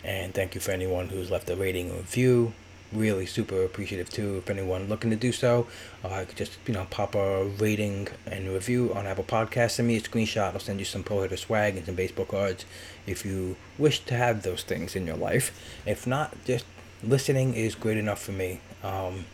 [0.04, 2.52] And thank you for anyone who's left a rating and review.
[2.92, 4.36] really super appreciative too.
[4.38, 5.66] If anyone looking to do so,
[6.04, 9.72] uh, just you know pop a rating and review on Apple Podcasts.
[9.72, 10.52] Send me a screenshot.
[10.52, 12.64] I'll send you some pro hitter swag and some baseball cards
[13.06, 15.58] if you wish to have those things in your life.
[15.86, 16.66] If not, just
[17.02, 18.60] listening is great enough for me.
[18.82, 19.24] Um,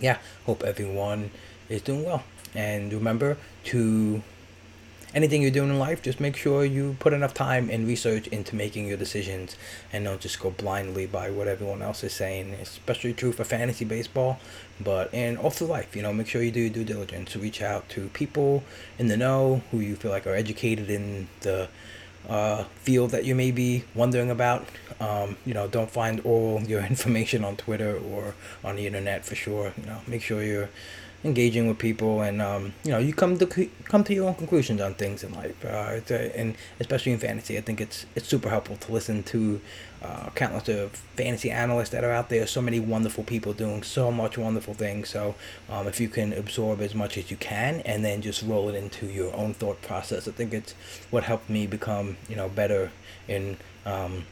[0.00, 1.30] yeah, hope everyone
[1.68, 2.24] is doing well.
[2.54, 4.22] And remember to
[5.14, 8.54] anything you're doing in life, just make sure you put enough time and research into
[8.54, 9.56] making your decisions
[9.92, 12.54] and don't just go blindly by what everyone else is saying.
[12.54, 14.38] Especially true for fantasy baseball,
[14.80, 15.96] but and also life.
[15.96, 17.36] You know, make sure you do your due diligence.
[17.36, 18.64] Reach out to people
[18.98, 21.68] in the know who you feel like are educated in the
[22.28, 24.68] uh, field that you may be wondering about.
[25.00, 29.34] Um, you know, don't find all your information on Twitter or on the internet for
[29.34, 29.72] sure.
[29.78, 30.70] You know, make sure you're
[31.22, 33.46] engaging with people and um, you know you come to
[33.84, 36.00] come to your own conclusions on things in life uh,
[36.34, 39.60] and especially in fantasy i think it's it's super helpful to listen to
[40.02, 44.10] uh, countless of fantasy analysts that are out there so many wonderful people doing so
[44.10, 45.34] much wonderful things so
[45.68, 48.74] um, if you can absorb as much as you can and then just roll it
[48.74, 50.72] into your own thought process i think it's
[51.10, 52.90] what helped me become you know better
[53.28, 54.24] in um,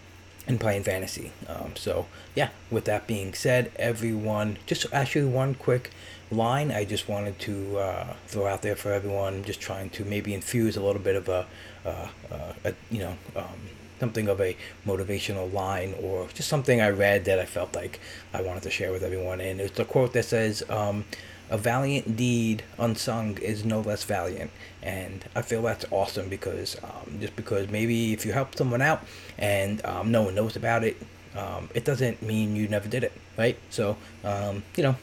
[0.46, 5.90] in playing fantasy um, so yeah with that being said everyone just actually one quick
[6.30, 9.44] line I just wanted to uh, throw out there for everyone.
[9.44, 11.46] Just trying to maybe infuse a little bit of a,
[11.84, 13.60] uh, uh, a you know, um,
[14.00, 14.56] something of a
[14.86, 17.98] motivational line or just something I read that I felt like
[18.32, 19.40] I wanted to share with everyone.
[19.40, 21.04] And it's a quote that says, um,
[21.50, 24.50] "A valiant deed unsung is no less valiant."
[24.82, 29.04] And I feel that's awesome because um, just because maybe if you help someone out
[29.38, 30.96] and um, no one knows about it,
[31.36, 33.58] um, it doesn't mean you never did it, right?
[33.70, 34.96] So um, you know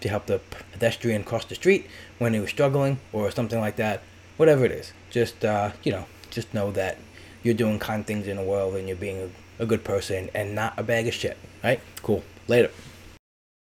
[0.00, 0.40] to help the
[0.72, 1.86] pedestrian cross the street
[2.18, 4.02] when he was struggling or something like that.
[4.36, 6.98] Whatever it is, just uh, you know, just know that
[7.42, 10.54] you're doing kind things in the world and you're being a, a good person and
[10.54, 11.36] not a bag of shit.
[11.62, 11.80] Right?
[12.02, 12.22] Cool.
[12.46, 12.70] Later.